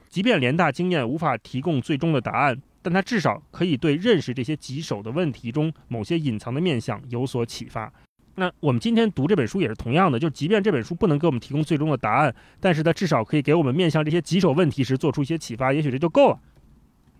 [0.08, 2.62] 即便联大经验无法提供最终的答案。
[2.84, 7.90] 但它至少可以对认识这些棘手的问题中某些隐藏的面相有所启发。
[8.36, 16.38] 那我们今天读这本书也是同样的，就即便这本书不能给我们提供最终的答案，但是它至少可以给我们面向这些棘手问题时做出一些启发，也许这就够了。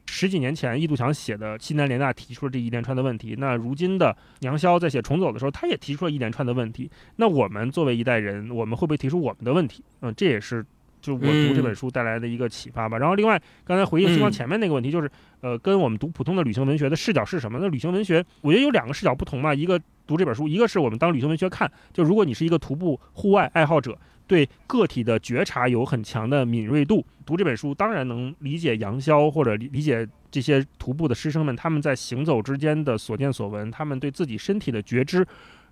[0.07, 6.91] 十几年前，易度强写的《西南联大》提出了这一连串的问题，那如今的杨潇在写《重走》的时候，他也提出了一连串的问题。
[7.17, 9.83] 那我们作为一代人，我们会不会提出我们的问题？
[10.01, 10.65] 嗯，这也是。
[11.01, 12.97] 就是我读这本书带来的一个启发吧。
[12.97, 15.11] 然后，另外刚才回应星光前面那个问题，就是
[15.43, 17.59] 呃，跟我们读普通的旅行文学的视角是什么？
[17.61, 19.53] 那旅行文学，我觉得有两个视角不同嘛。
[19.53, 21.71] 一个读这本书，一个是我们当旅行文学看。
[21.93, 35.27] 就如果你是一个徒步户外爱好者，对个体的觉察有很强的敏锐度，读这本书当然能理解杨潇或者理解这些徒步的师生们他们在行走之间的所见所闻，他们对自己身体的觉知，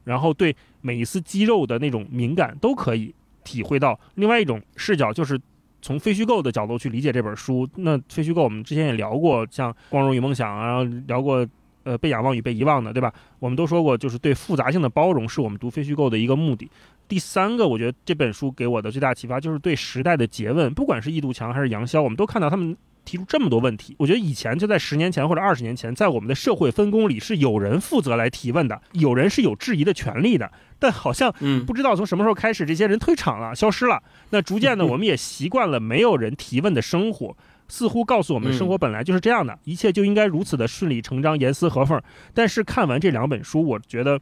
[0.04, 3.14] 然后对每一丝肌肉的那种敏感都可以。
[3.44, 5.36] 体会到另外一种视角，就是
[5.80, 7.68] 从非虚构的角度去理解这本书。
[7.74, 11.44] 那非虚构，我们之前也聊过，像《光荣与梦想》啊，聊过
[11.84, 13.12] 呃《被仰望与被遗忘》的，对吧？
[13.38, 16.70] 我们都说过，就是对复杂性的包容是我们读非虚构的一个目的。
[17.08, 22.76] 第三个，我觉得这本书给我的最大启发就是对时代的诘问，不管是易度强还是杨潇，我们都看到他们。
[23.04, 30.48] 提出这么多问题，我觉得以前就在十年前或者二十年前，在我们的社会分工里是有人负责来提问的，有人是有质疑的权利的。
[30.78, 34.00] 但好像，嗯，不知道从什么时候开始，这些人退场了，消失了。
[34.30, 37.36] 那逐渐的，我们也习惯了没有人提问的生活，
[37.72, 41.98] 似乎告诉我们，生活本来就是这样的，一切就应该如此的顺理成章、严丝合缝。
[42.34, 44.20] 但是看完这两本书，我觉得。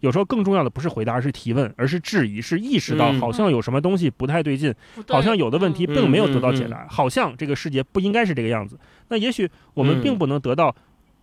[0.00, 4.74] 有时候更重要的不是回答，而是提问，而是质疑，是意识到好像有什么东西不太对劲，
[5.08, 8.78] 好像有的问题并没有得到解答，好像这个世界不应该是这个样子。
[9.08, 10.76] 那也许我们并不能得到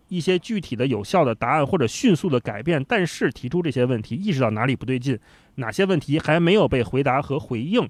[0.07, 5.19] 一些具体的有效的答案或者迅速的改变，但是提出这些问题，意识到哪里不对劲，
[5.55, 7.87] 哪些问题还没有被回答和回应，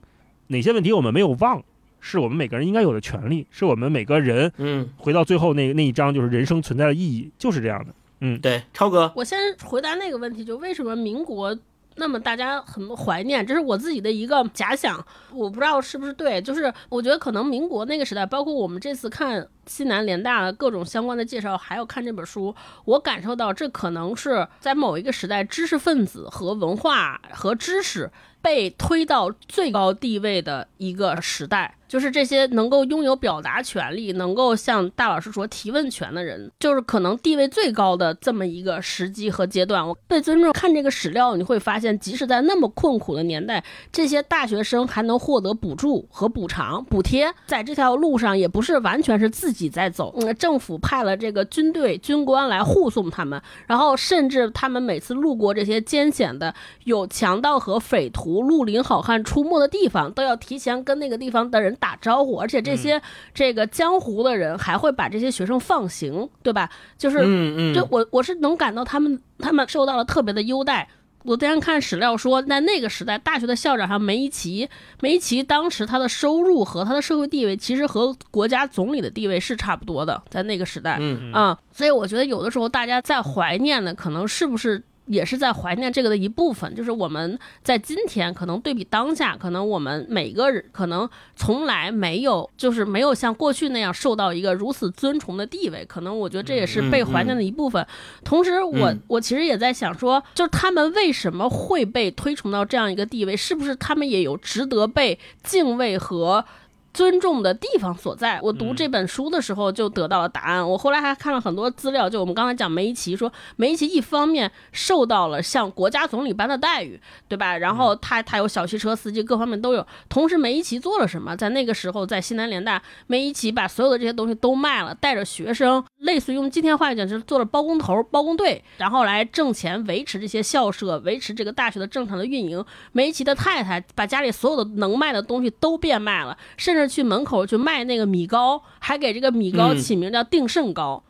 [0.48, 1.64] 哪些问题我们没有忘，
[2.02, 4.52] 是我们每个人应该有的权利，是我们每个人。
[4.58, 7.94] 嗯，回到最后那那一章，就是人生存在的意义，就是这样的。
[8.20, 11.58] 嗯，对，超哥，我先回答那个问题，就为什么民国
[11.96, 15.04] 那么大家很怀念，这是我自己的一个假想，
[15.34, 22.54] 我不知道是不是对，就是我觉得可能民国那个时代，包括我们这次看西南联大的各种相关的介绍，还有看这本书，
[22.86, 28.10] 我感受到这可能是在某一个时代，知识分子和文化和知识
[28.42, 31.76] 被推到最高地位的一个时代。
[31.92, 39.86] 就是这些能够拥有表达权利、能够向大老师说提问权的人，就是可能地位最高的这么一个时机和阶段。
[39.86, 43.62] 我被尊重看这个史料，你会发现，即使在那么困苦的年代，
[43.92, 56.56] 这些大学生还能获得补助和补偿、补贴，在这条路上也不是完全是自己在走，嗯，政府派了这个军队军官来护送他们，然后甚至他们每次路过这些艰险的
[56.86, 61.72] 有强盗和匪徒、绿林好汉出没的地方，都要提前跟那个地方的人。
[61.82, 63.02] 打招呼，而且这些
[63.34, 66.70] 这个江湖的人还会把这些学生放行，对吧？
[66.96, 70.88] 就是，嗯嗯，就我我是能感到他们他们受到了特别的优待。
[71.24, 84.84] 我之前看史料说，在那个时代，大学的校长像梅贻琦，梅贻琦当时他的收入和他的社会地位其实和国家总理的地位是差不多的，在那个时代，嗯啊，所以我觉得有的时候大家在怀念的可能是不是？
[85.12, 95.86] 也是在怀念这个的一部分，就是我们在今天可能对比当下，可能我们每个人可能从来没有，就是没有像过去那样受到一个如此尊崇的地位。
[95.86, 97.86] 可能我觉得这也是被怀念的一部分。
[98.24, 103.36] 同时，我我其实也在想说，就是他们为什么会被推崇到这样一个地位？
[103.36, 106.46] 是不是他们也有值得被敬畏和？
[106.94, 108.40] 尊重的地方所在。
[108.42, 110.68] 我读嗯这本书的时候就得到了答案。
[110.68, 117.58] 我后来还看了很多资料，就我们刚才讲梅贻琦说，梅贻琦一方面受到了像国家总理般的待遇，对吧？
[117.58, 119.86] 然后他他有小汽车司机，各方面都有。
[120.10, 121.36] 同时，梅贻琦做了什么？
[121.36, 132.64] 在那个时候，在西南联大，梅贻琦把所有的这些东西都卖了，带着学生，类似于用今天话讲，就是做了包工头、包工队，然后来挣钱，维持这些校舍，维持这个大学的正常的运营。
[132.92, 141.04] 梅贻琦的太太把家里所有的能卖的东西都变卖了，甚至去门口去卖那个米糕，还给这个米糕嗯起名叫定胜糕。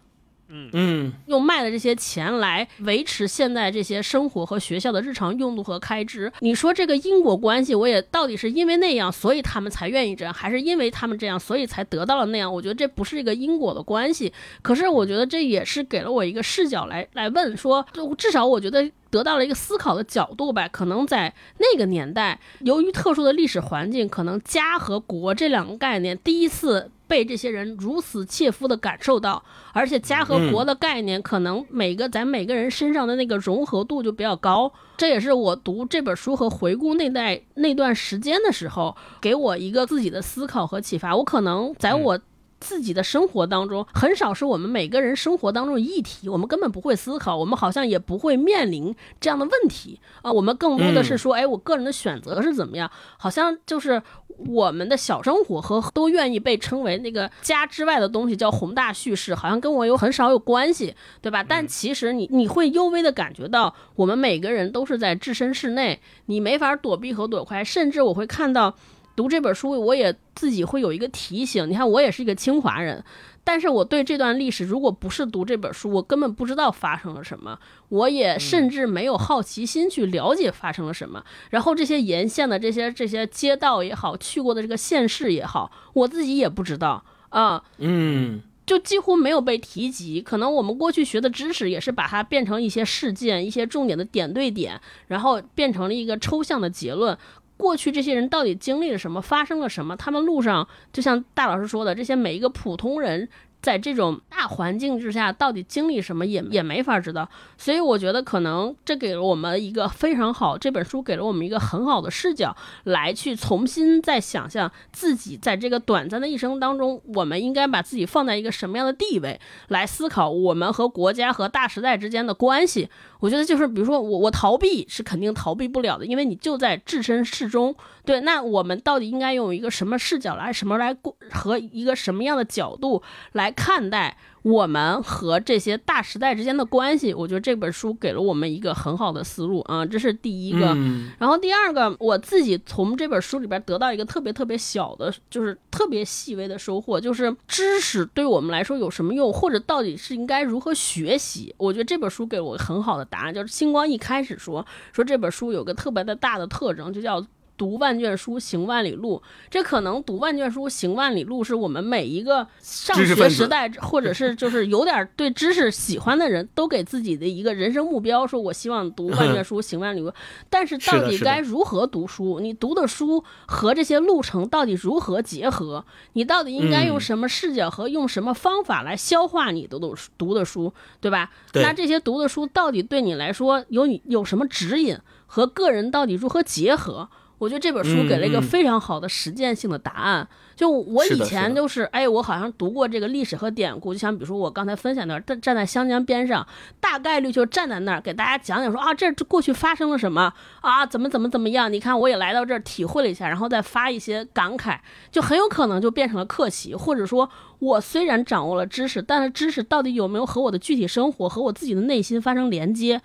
[0.54, 6.30] 嗯嗯用卖的这些钱来维持现在这些生活和学校的日常用度和开支。
[6.40, 12.54] 你说这个因果关系，我也到底是因为那样，所以他们才愿意这样，还是因为他们这样，所以才得到了那样？
[12.54, 14.34] 我觉得这不是一个因果的关系。
[14.62, 18.92] 可是我觉得这也是给了我一个视角来来问说，就至少我觉得。
[19.12, 29.44] 得到了一个思考的角度吧，可能在那个年代，由于特殊的历史环境，可能家和国这两个概念第一次被这些人如此切肤的感受到，
[29.74, 34.72] 而且家和国的概念，可能每个在每个人身上的那个融合度就比较高。
[34.96, 41.16] 这也是我读这本书和回顾那代那段时间的时候，给我一个自己的思考和启发。
[41.16, 42.20] 我可能在我。
[42.62, 50.32] 自己的生活当中，很少是我们每个人生活当中的议题，我们根本不会思考，我们好像也不会面临这样的问题啊。
[50.32, 52.90] 我们更多的是说，哎，我个人的选择是怎么样？
[53.18, 54.02] 好像就是
[54.48, 61.44] 我们的小生活和都愿意被称为那个家之外的东西叫宏大叙事，好像跟我有很少有关系，对吧？
[61.44, 68.76] 但其实你你会幽微的感觉到，我们每个人都是在置身事内，你没法躲避和躲开，甚至我会看到。
[69.22, 71.70] 读这本书，我也自己会有一个提醒。
[71.70, 73.04] 你看，我也是一个清华人，
[73.44, 81.24] 但是我对这段历史，如果不是读这本书，我根本不知道发生了什么，我也甚至没有好奇心去了解发生了什么。
[81.52, 87.64] 然后这些沿线的这些这些街道也好，去过的这个县市也好，我自己也不知道啊。
[87.78, 97.18] 嗯就几乎没有被提及，可能我们过去学的知识也是把它变成一些事件、一些重点的点对点，然后变成了一个抽象的结论。
[97.62, 99.96] 过去这些人到底经历了什么，发生了什么？
[99.96, 103.30] 他们路上，就像大老师说的，这些每一个普通人。
[103.62, 107.30] 在这种大环境之下，到底经历什么也也没法知道，
[107.60, 122.90] 所以我觉得可能这给了我们一个非常好，这本书给了我们一个很好的视角，来去重新再想象自己在这个短暂的一生当中，我们应该把自己放在一个什么样的地位，来思考我们和国家和大时代之间的关系。
[123.22, 127.74] 我觉得就是，比如说我我逃避是肯定逃避不了的，因为你就在置身事中。
[128.04, 133.04] 对，那我们到底应该用一个什么视角来，什么来过和一个什么样的角度
[133.34, 137.14] 来看待我们和这些大时代之间的关系？
[137.14, 140.68] 我觉得这本书给了我们一个很好的思路啊，这是第一个。
[140.76, 151.54] 嗯然后第二个，我自己从这本书里边得到一个特别特别小的，就是特别细微的收获，就是知识对我们来说有什么用，或者到底是应该如何学习？
[151.58, 157.24] 我觉得这本书给我很好的答案，就是星光一开始说说这本书有个特别的大的特征，就叫。
[157.62, 159.22] 读万卷书，行万里路。
[159.48, 170.12] 这可能读万卷书，行万里路，是我们每一个上学时代，或者是就是有点对知识喜欢的人都给自己的一个人生目标，说我希望读万卷书，行万里路。
[170.50, 172.40] 但是到底该如何读书？
[172.40, 175.86] 你读的书和这些路程到底如何结合？
[176.14, 181.30] 你到底应该用嗯什么视角和用什么方法来消化你读的读的书，对吧？
[181.54, 184.98] 那这些读的书到底对你来说有你有什么指引
[185.28, 187.08] 和个人到底如何结合？
[187.42, 190.28] 我觉得这本书给了一个非常好的实践性的答案。
[190.56, 196.46] 就我以前就是，哎，我好像读过这个历史和典故，就像比如说我刚才分享的，站站在湘江边上，
[196.80, 201.74] 大概率就站在那儿给大家讲讲说啊，这这过去发生了什么啊，怎么怎么怎么样？
[201.74, 204.78] 你看我也来到这儿体会了一下，然后再发一些感慨，
[205.12, 207.28] 就很有可能就变成了客气，或者说
[207.58, 213.02] 我虽然掌握了知识，但是知识到底有没有和我的具体生活和我自己的内心发生连接？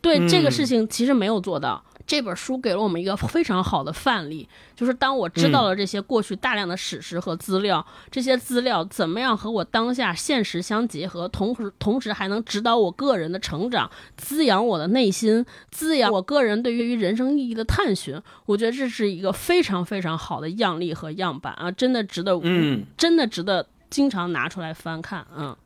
[0.00, 1.84] 对这个事情其实没有做到。
[2.06, 18.20] 这本书给了我们一个非常好的范例，就是当我知道了这些过去大量的史实和资料，这些资料怎么样和我当下现实相结合，同时同时还能指导我个人的成长，滋养我的内心，滋养我个人对于人生意义的探寻。
[18.44, 25.26] 我觉得这是一个非常非常好的样例和样板啊，真的值得，嗯真的值得经常拿出来翻看。
[25.36, 25.56] 嗯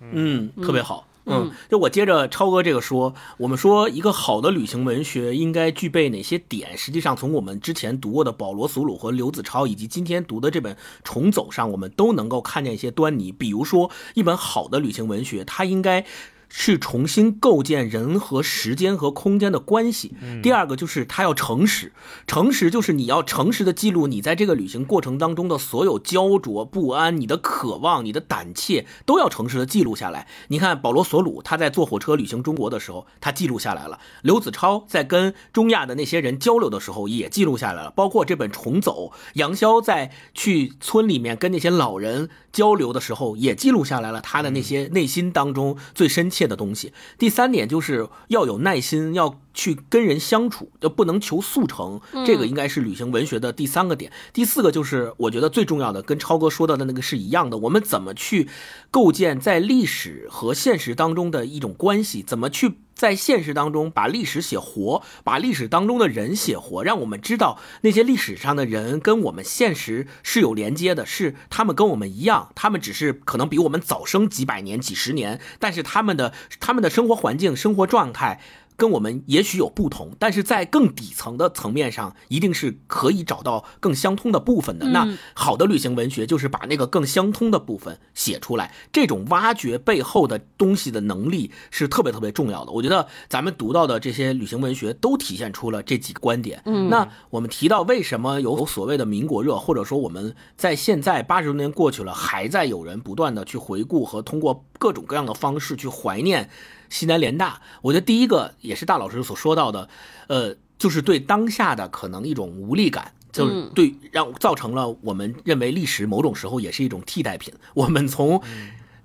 [0.00, 1.06] 嗯，特别好。
[1.30, 6.76] 嗯嗯，就我接着超哥这个说，我们说一个好的旅行文学应该具备哪些点？
[6.76, 10.74] 实际上，从我们之前读过的保罗·苏鲁和刘子超，以及今天读的这本
[11.04, 13.32] 《重走》上，我们都能够看见一些端倪。
[13.32, 16.04] 比如说，一本好的旅行文学，它应该。
[16.50, 20.12] 去重新构建人和时间和空间的关系。
[20.42, 21.92] 第二个就是他要诚实，
[22.26, 30.26] 诚实就是你要诚实的记录你在这个旅行过程当中的所有焦灼不安、你的渴望、你的胆怯，都要诚实的记录下来。
[30.48, 37.92] 你看保罗·索鲁他在坐火车旅行中国的时候，他记录下来了；刘子超在跟中亚的那些人交流的时候也记录下来了。
[37.92, 46.39] 包括这本《重走》，杨潇在去村里面跟那些老人交流的时候也记录下来了他的那些内心当中最深切。
[46.48, 46.92] 的东西。
[47.18, 52.00] 第三点就是要有耐心，要去跟人相处，就不能求速成。
[52.26, 54.12] 这个应该是旅行文学的第三个点。
[54.32, 57.58] 第四个就是我觉得最重要的，跟超哥说到的那个是一样的。
[57.58, 58.48] 我们怎么去
[58.90, 62.22] 构建在历史和现实当中的一种关系？
[62.22, 62.78] 怎么去？
[62.92, 78.38] 在现实当中，把历史写活，把历史当中的人写活，让我们知道那些历史上的人跟我们现实是有连接的，是他们跟我们一样，他们只是可能比我们早生几百年、几十年，但是他们的他们的生活环境、生活状态。
[78.80, 84.86] 跟我们也许有不同，但是在更底层的层面上，一定是可以找到更相通的部分的。
[84.86, 92.72] 那好的旅行文学就是把那个更相通的部分写出来，这种挖掘背后的东西的能力是特别特别重要的。
[92.72, 96.62] 我觉得咱们读到的这些旅行文学都体现出了这几个观点。
[96.64, 106.48] 嗯，那我们提到为什么有所谓的民国热，或者说我们在现在八十多年过去了，还在有人不断的去回顾和通过各种各样的方式去怀念。
[106.90, 109.88] 西南联大，我觉得第一个也是大老师所说到的，
[110.26, 117.54] 呃，就是对当下的可能一种无力感，就是对让造成了我们认为历史某种时候也是一种替代品。
[117.74, 118.42] 我们从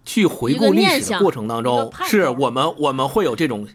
[0.03, 3.67] 去回顾历史的过程当中，是我们我们会有这种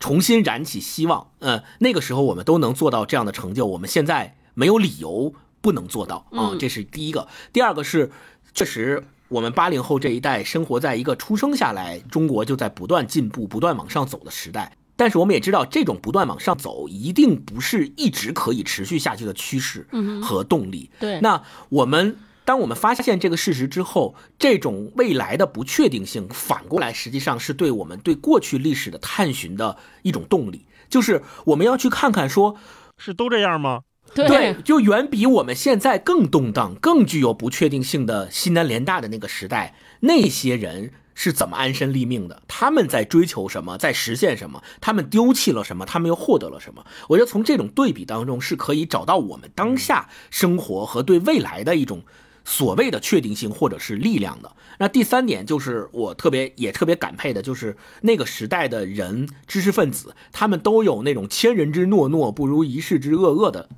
[0.00, 1.30] 重新燃起希望。
[1.40, 6.56] 嗯，那个时候我们都能做到这样的成就，我们现在没有理由不能做到啊。
[6.58, 7.28] 这是第一个。
[7.52, 8.10] 第二个是
[8.54, 9.04] 确实。
[9.28, 14.72] 我们八零后这一代生活在一个出生下来，中国就在不断进步、不断往上走的时代。
[14.96, 19.86] 但是我们也知道，这种不断往上走一定不是一直可以持续下去的趋势
[20.20, 20.90] 和动力。
[20.98, 32.56] 对，那我们当我们发现这个事实之后，这种未来的不确定性，反过来实际上是对我们对过去历史的探寻的一种动力，就是我们要去看看，说
[32.96, 33.82] 是都这样吗？
[34.14, 42.42] 对，就远比我们现在更动荡、更具有不确定性的西南联大的那个时代，那些人是怎么安身立命的？
[42.48, 43.78] 他们在追求什么？
[43.78, 44.62] 在实现什么？
[44.80, 45.84] 他们丢弃了什么？
[45.86, 46.84] 他们又获得了什么？
[47.08, 52.02] 我觉得从这种对比当中，是可以找到我们当下生活和对未来的一种
[52.44, 54.52] 所谓的确定性或者是力量的。
[54.78, 63.68] 那第三点就是我特别也特别感佩的，就是那个时代的人，知识分子，他们都有那种千人之诺诺不如一世之恶恶的。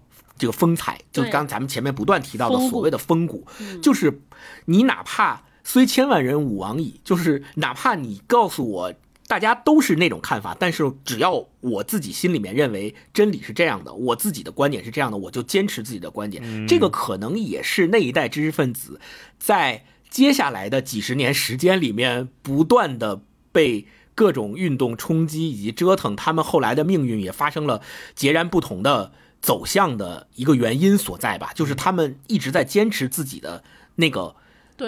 [0.41, 3.47] 这个风采，就刚咱们前面不断提到的所谓的风骨，
[3.83, 4.23] 就是
[4.65, 8.95] 你哪怕虽千万人吾往矣，就是哪怕你告诉我
[9.29, 16.67] 大家都是那种看法，但是只要我自己心里面认为真理是这样的，我自己的观点是这样的，我就坚持自己的观点。
[16.67, 18.99] 这个可能也是那一代知识分子
[19.39, 23.21] 在接下来的几十年时间里面不断的
[23.53, 27.83] 被各种运动冲击以及折腾，他们后来的命运也发生了
[28.15, 29.13] 截然不同的。
[29.41, 33.65] 走向的一个原因所在吧，就是他们一直在坚持自己的
[33.97, 34.35] 那个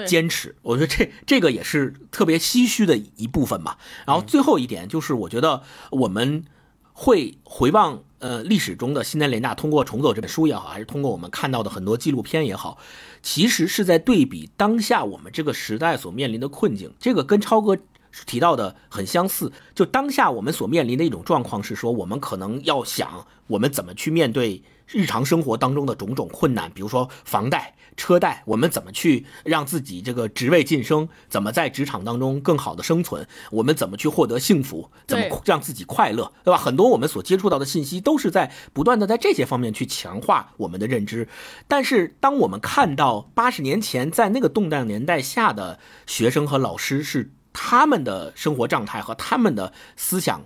[0.07, 0.55] 坚持。
[0.63, 3.79] 我觉得这这个也是特别唏嘘的一部分吧。
[4.07, 6.45] 然后最后一点就是，我觉得我们
[6.93, 12.79] 会回望呃历史中的西南联大，通过重走这本书也好，还是通过我们看到的很多纪录片也好，
[13.23, 16.93] 其实是在对比当下我们这个时代所面临的困境。
[16.99, 17.79] 这个跟超哥。
[18.27, 36.59] 提到的很相似，就当下我们所面临的一种状况是说，我们可能要想我们怎么去面对日常生活当中的种种困难，比如说房贷、车贷，我们怎么去让自己这个职位晋升，怎么在职场当中更好的生存，我们怎么去获得幸福，怎么让自己快乐，对吧？
[36.59, 41.27] 很多我们所接触到的信息都是在不断的在这些方面去强化我们的认知，
[41.67, 47.33] 但是当我们看到八十年前在那个动荡年代下的学生和老师是。
[47.53, 50.43] 他们的生活状态和他们的思想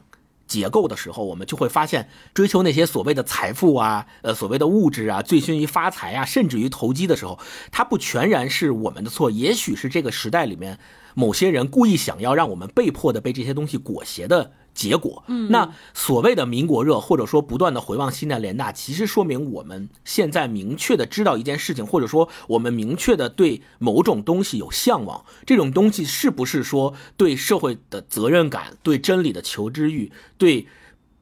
[0.46, 7.38] 结构的时候，我们就会发现，追求那些所谓的财富啊，呃，所谓的物质啊，醉心于发财啊，甚至于投机的时候，
[7.72, 10.78] 它不全然是我们的错，也许是这个时代里面
[11.14, 14.52] 某些人故意想要让我们被迫的被这些东西裹挟的。
[14.76, 25.24] 结果，嗯，那所谓的民国热，或者说不断的回望西南联大，其实说明我们现在明确的知道一件事情，或者说我们明确的对某种东西有向往。
[25.46, 30.66] 这种东西是不是说对社会的责任感、对真理的求知欲、对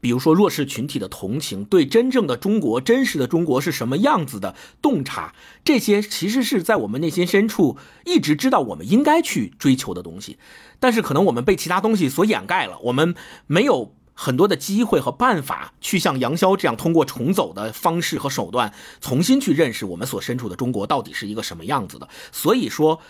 [0.04, 10.36] 比如说弱势群体的同情，对真正的中国、真实的中国是什么样子的洞察，这些其实是在我们内心深处一直知道我们应该去追求的东西，
[10.78, 13.14] 但是可能我们被其他东西所掩盖了，我们
[13.46, 22.06] 没有很多的机会和办法去像杨潇这样通过重走的方式和手段，重新去认识我们所身处的中国到底是一个什么样子的。
[22.30, 23.00] 所以说。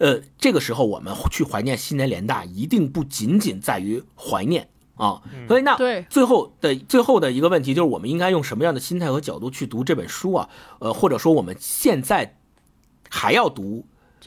[0.00, 5.22] 呃，这个时候我们去怀念新年联大，一定不仅仅在于怀念啊。
[5.46, 10.48] 所以那对最后的最后的一个问题就是，我们应该用什么样的心态和角度去读这本书啊？
[10.80, 12.36] 呃，或者说我们现在
[13.08, 13.86] 还要读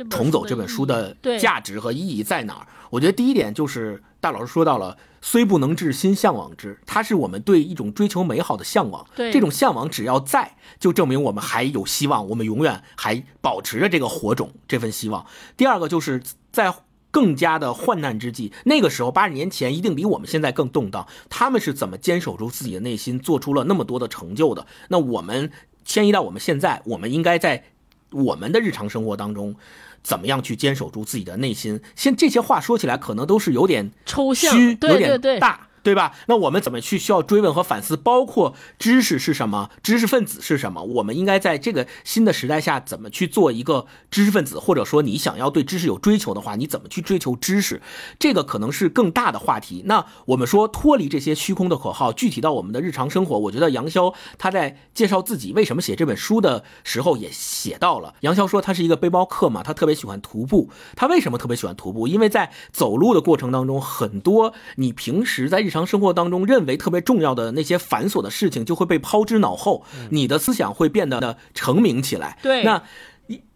[0.09, 2.67] 重走这本书的价值和意义在哪儿？
[2.89, 9.05] 我觉得第一点就是大老师说到了，虽不能至，心向往之，它是我们对一种追求美好的向往。
[9.15, 15.25] 对这种向往只要在，就证明我们还有希望，我们永远还保持着这个火种，这份希望。
[15.55, 16.21] 第二个就是
[16.51, 16.73] 在
[17.11, 24.65] 更加的患难之际，那个时候八十年前一定比我们现在更动荡，他们是怎么坚守住自己的内心，做出了那么多的成就的？
[24.87, 25.51] 那我们
[25.85, 27.65] 迁移到我们现在，我们应该在
[28.11, 29.55] 我们的日常生活当中。
[30.03, 31.79] 怎么样去坚守住自己的内心？
[31.95, 36.13] 现这些话说起来可能都是有点抽象虚，有点对对大，对吧？
[36.27, 37.97] 那我们怎么去需要追问和反思？
[37.97, 40.83] 包括知识是什么，知识分子是什么？
[40.83, 44.59] 我们应该在这个新的时代下怎么去做一个知识分子？
[44.59, 47.81] 或者说，你想要对知识有追求的话，你怎么去追求知识？
[48.19, 49.83] 这个可能是更大的话题。
[49.85, 58.13] 那我们说脱离这些虚空的口号，具体到我们的日常生活，我觉得杨潇他在介绍自己为什么写这本书的时候也写到了。
[58.21, 60.69] 杨潇说他是一个背包客嘛，他特别喜欢徒步。
[60.95, 62.07] 他为什么特别喜欢徒步？
[62.07, 72.37] 因为在走路的过程当中，很多你平时在日常生活当中认为特别重要的那些繁琐的事情就会被抛之脑后，你的思想会变得成名起来。
[72.43, 72.83] 对那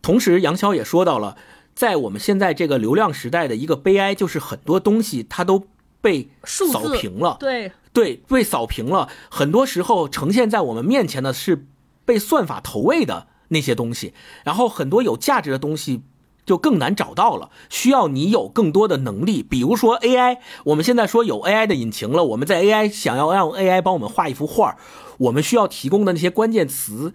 [0.02, 1.36] 同时杨潇也说到了，
[1.76, 5.68] 在我们现在这个流量时代的一个悲哀，就是很多东西它都
[6.02, 7.38] 被扫平了。
[7.40, 9.10] 对对，被扫平了。
[9.30, 11.68] 很多时候呈现在我们面前的是
[12.06, 14.14] 被算法投喂的那些东西，
[14.44, 16.04] 然后很多有价值的东西
[16.46, 19.42] 就更难找到了，需要你有更多的能力。
[19.42, 24.78] 比如说 AI，我们现在说有 AI 的引擎了，我们在 AI 想要让 AI 帮我们画一幅画，
[25.18, 27.14] 我们需要提供的那些关键词。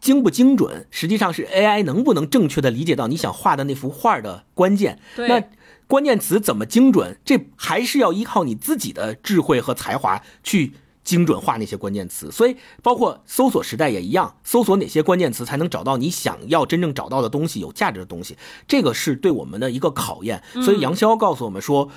[0.00, 4.98] 精不精准，实际上是 AI 能不能正确的理解到你想画的那幅画的关键。
[5.16, 5.42] 那
[5.86, 7.18] 关键词怎么精准？
[7.24, 10.74] 这还是要依靠你自己的智慧和才华去
[11.04, 12.32] 精准化那些关键词。
[12.32, 18.36] 所以，包括搜索时代也一样，搜索哪些关键词才能找到你想要真正找到的东西、有价值的东西，
[18.66, 20.42] 这个是对我们的一个考验。
[20.64, 21.90] 所以，杨潇告诉我们说。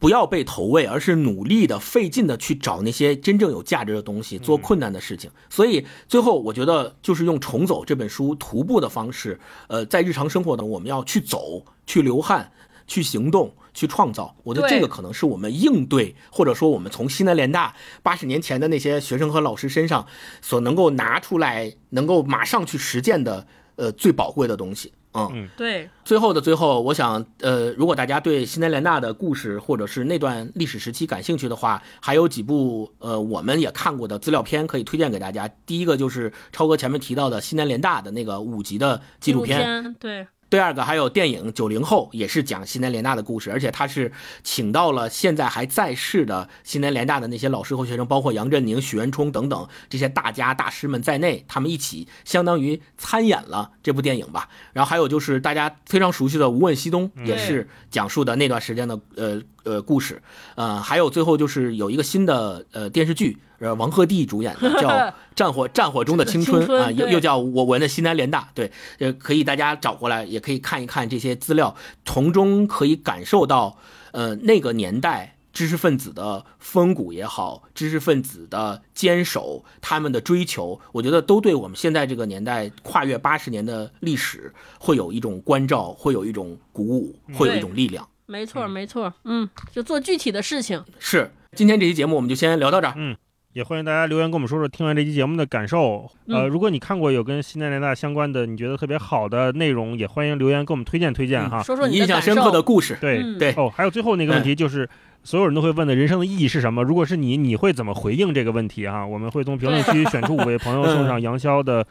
[0.00, 5.30] 不要被投喂，而是努力的、费劲的去找那些真正有价值的东西，做困难的事情。
[5.48, 12.52] 所以最后，我觉得就是用《重走》这本书徒步的方式，呃，在日常生活中我们要去走、去流汗、
[12.86, 14.34] 去行动、去创造。
[14.42, 20.06] 我觉得这个可能是我们应对，或者说我们从西南联大八十年前的那些学生和老师身上
[20.40, 23.46] 所能够拿出来、能够马上去实践的，
[23.76, 24.92] 呃，最宝贵的东西。
[25.16, 35.48] 嗯，对最后的最后，我想，呃，如果大家对西南联大的故事或者是那段历史时期感兴趣的话，还有几部呃我们也看过的资料片可以推荐给大家。
[35.64, 44.12] 第一个就是超哥前面提到的西南联大的那个五集的纪录片，对第二个还有电影《九零后》，也是讲西南联大的故事，而且他是
[44.44, 54.48] 请到了现在还在世的西南联大的那些老师和学生，包括杨振宁、许渊冲等等这些大家大师们在内，他们一起相当于参演了这部电影吧。
[54.72, 60.22] 然后还有就是大家非常熟悉的《无问西东》，也是讲述的那段时间的呃呃故事。
[60.54, 64.88] 呃，还有最后就是有一个新的呃电视剧，呃王鹤棣主演的叫
[65.34, 71.74] 《战火战火中的青春啊，又又叫我文的西南联大，对，呃，可以大家找过来，也可以看一看这些资料，
[72.04, 73.78] 从中可以感受到，
[74.12, 88.06] 呃，那个年代知识分子的风骨也好，知识分子的坚守，他们的追求，我觉得都对我们现在这个年代跨越八十年的历史，会有一种关照，会有一种鼓舞，会有一种力量。
[88.26, 90.82] 没错没错，嗯，就做具体的事情。
[90.98, 92.94] 是，今天这期节目我们就先聊到这儿。
[92.96, 93.16] 嗯
[93.52, 96.10] 也欢迎大家留言跟我们说说听完这期节目的感受。
[96.26, 101.62] 呃，嗯如果你看过有跟西南联大相关的，你觉得特别好的内容，也欢迎留言给我们推荐推荐哈。
[101.62, 102.34] 说说你印象深。
[102.34, 104.88] 刻的故事，对，嗯对哦，还有最后那个问题就是，
[105.22, 106.82] 所有人都会问的人生的意义是什么？
[106.82, 109.06] 如果是你，你会怎么回应这个问题哈？
[109.06, 111.84] 我们会从评论区选出五位朋友，送上杨潇的《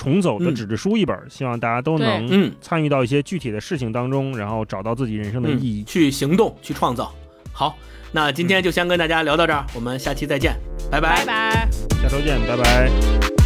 [0.00, 5.84] 重走》的纸质书一本，希望大家都能嗯参与到一些具体的事情当中，然后找到自己人生的嗯，意义。
[5.84, 7.14] 去行动，去创造。
[7.52, 7.76] 好，
[8.10, 10.56] 那今天就先跟大家聊到这儿，我们下期再见，
[10.90, 11.68] 拜拜拜。
[12.02, 13.39] 下周见，拜拜。